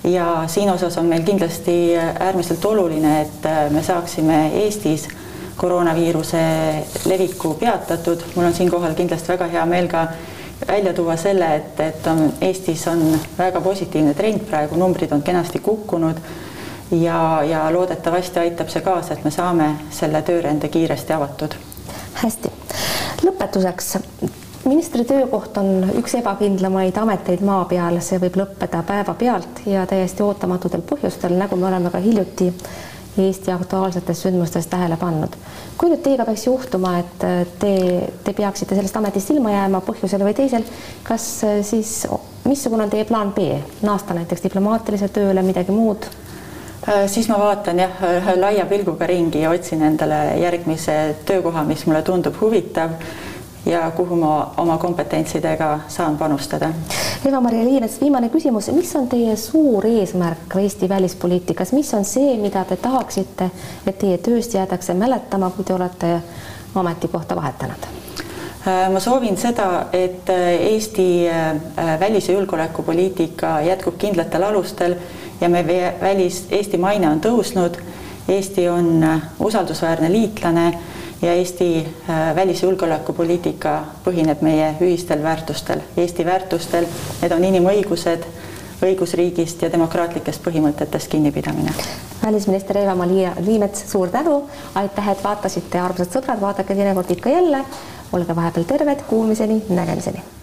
ja 0.05 0.45
siin 0.47 0.71
osas 0.71 0.99
on 0.99 1.07
meil 1.07 1.23
kindlasti 1.23 1.97
äärmiselt 2.21 2.65
oluline, 2.65 3.21
et 3.21 3.47
äh, 3.47 3.71
me 3.71 3.83
saaksime 3.83 4.47
Eestis 4.65 5.09
koroonaviiruse 5.57 6.39
leviku 7.05 7.55
peatatud. 7.55 8.21
mul 8.35 8.45
on 8.45 8.55
siinkohal 8.55 8.95
kindlasti 8.95 9.29
väga 9.29 9.47
hea 9.47 9.67
meel 9.67 9.89
ka 9.89 10.07
välja 10.69 10.93
tuua 10.95 11.17
selle, 11.17 11.55
et, 11.57 11.81
et 11.81 12.07
on 12.07 12.33
Eestis 12.41 12.87
on 12.89 13.21
väga 13.39 13.61
positiivne 13.61 14.15
trend 14.15 14.47
praegu, 14.51 14.77
numbrid 14.77 15.13
on 15.13 15.23
kenasti 15.23 15.59
kukkunud 15.59 16.17
ja, 16.91 17.43
ja 17.43 17.73
loodetavasti 17.73 18.39
aitab 18.39 18.69
see 18.69 18.83
kaasa, 18.83 19.15
et 19.15 19.25
me 19.25 19.31
saame 19.31 19.75
selle 19.91 20.23
töörände 20.23 20.69
kiiresti 20.69 21.13
avatud. 21.13 21.55
hästi, 22.23 22.51
lõpetuseks 23.27 23.97
ministri 24.65 25.05
töökoht 25.05 25.57
on 25.57 25.91
üks 25.99 26.15
ebakindlamaid 26.21 26.97
ameteid 27.03 27.43
maa 27.47 27.65
peal, 27.71 27.99
see 28.05 28.21
võib 28.23 28.39
lõppeda 28.43 28.83
päevapealt 28.87 29.65
ja 29.67 29.85
täiesti 29.91 30.23
ootamatutel 30.23 30.85
põhjustel, 30.87 31.37
nagu 31.39 31.59
me 31.59 31.69
oleme 31.71 31.91
ka 31.91 32.03
hiljuti 32.03 32.53
Eesti 33.19 33.51
aktuaalsetest 33.53 34.23
sündmustest 34.23 34.71
tähele 34.73 34.97
pannud. 34.97 35.35
kui 35.77 35.91
nüüd 35.91 36.01
teiega 36.01 36.25
peaks 36.25 36.47
juhtuma, 36.47 36.95
et 37.03 37.25
te, 37.61 37.73
te 38.25 38.33
peaksite 38.33 38.79
sellest 38.79 38.97
ametist 38.97 39.31
ilma 39.35 39.53
jääma 39.53 39.83
põhjusel 39.85 40.25
või 40.25 40.33
teisel, 40.39 40.65
kas 41.05 41.27
siis, 41.69 41.91
missugune 42.49 42.87
on 42.87 42.93
teie 42.95 43.05
plaan 43.05 43.35
B, 43.37 43.59
naasta 43.85 44.17
näiteks 44.17 44.47
diplomaatilisele 44.47 45.13
tööle, 45.13 45.45
midagi 45.45 45.77
muud? 45.77 46.09
siis 47.07 47.29
ma 47.29 47.37
vaatan 47.39 47.79
jah, 47.79 48.01
laia 48.41 48.65
pilguga 48.67 49.07
ringi 49.07 49.45
ja 49.45 49.53
otsin 49.53 49.85
endale 49.87 50.39
järgmise 50.41 50.97
töökoha, 51.29 51.67
mis 51.69 51.85
mulle 51.87 52.01
tundub 52.03 52.41
huvitav 52.41 52.97
ja 53.67 53.91
kuhu 53.91 54.17
ma 54.17 54.53
oma 54.57 54.79
kompetentsidega 54.79 55.81
saan 55.89 56.17
panustada. 56.19 56.71
Eva-Maria 57.29 57.65
Liinets, 57.65 58.01
viimane 58.01 58.29
küsimus, 58.29 58.73
mis 58.73 58.97
on 58.97 59.09
teie 59.09 59.37
suur 59.37 59.87
eesmärk 59.87 60.57
Eesti 60.63 60.89
välispoliitikas, 60.89 61.73
mis 61.73 61.95
on 61.95 62.05
see, 62.05 62.37
mida 62.43 62.65
te 62.65 62.77
tahaksite, 62.77 63.51
et 63.87 63.99
teie 63.99 64.19
tööst 64.19 64.55
jäädakse 64.55 64.95
mäletama, 64.95 65.51
kui 65.51 65.65
te 65.65 65.75
olete 65.75 66.17
ametikohta 66.75 67.37
vahetanud? 67.37 67.91
ma 68.93 69.01
soovin 69.01 69.37
seda, 69.37 69.87
et 69.93 70.29
Eesti 70.31 71.29
äh, 71.29 71.99
välis- 72.01 72.29
ja 72.29 72.35
julgeolekupoliitika 72.35 73.61
jätkub 73.61 73.99
kindlatel 73.99 74.43
alustel 74.43 74.95
ja 75.41 75.49
me 75.49 75.65
välis, 76.01 76.47
Eesti 76.51 76.79
maine 76.79 77.09
on 77.11 77.21
tõusnud, 77.21 77.81
Eesti 78.29 78.69
on 78.69 79.03
äh, 79.03 79.23
usaldusväärne 79.41 80.13
liitlane 80.13 80.79
ja 81.23 81.33
Eesti 81.35 81.87
äh, 82.11 82.35
välis- 82.37 82.63
ja 82.63 82.69
julgeolekupoliitika 82.69 83.85
põhineb 84.05 84.43
meie 84.43 84.75
ühistel 84.81 85.23
väärtustel, 85.23 85.81
Eesti 85.97 86.27
väärtustel, 86.27 86.87
need 87.23 87.33
on 87.33 87.45
inimõigused, 87.45 88.27
õigusriigist 88.83 89.63
ja 89.63 89.71
demokraatlikest 89.73 90.43
põhimõtetest 90.43 91.09
kinnipidamine. 91.09 91.75
välisminister 92.25 92.79
Eva-Maria 92.79 93.33
Liimets, 93.41 93.91
suur 93.93 94.09
tänu, 94.11 94.43
aitäh, 94.75 95.09
et 95.09 95.25
vaatasite, 95.25 95.79
armsad 95.79 96.11
sõbrad, 96.11 96.41
vaadake 96.41 96.75
teinekord 96.75 97.11
ikka 97.11 97.31
jälle, 97.31 97.65
olge 98.13 98.37
vahepeal 98.37 98.65
terved, 98.65 99.03
kuulmiseni, 99.09 99.63
nägemiseni 99.69 100.42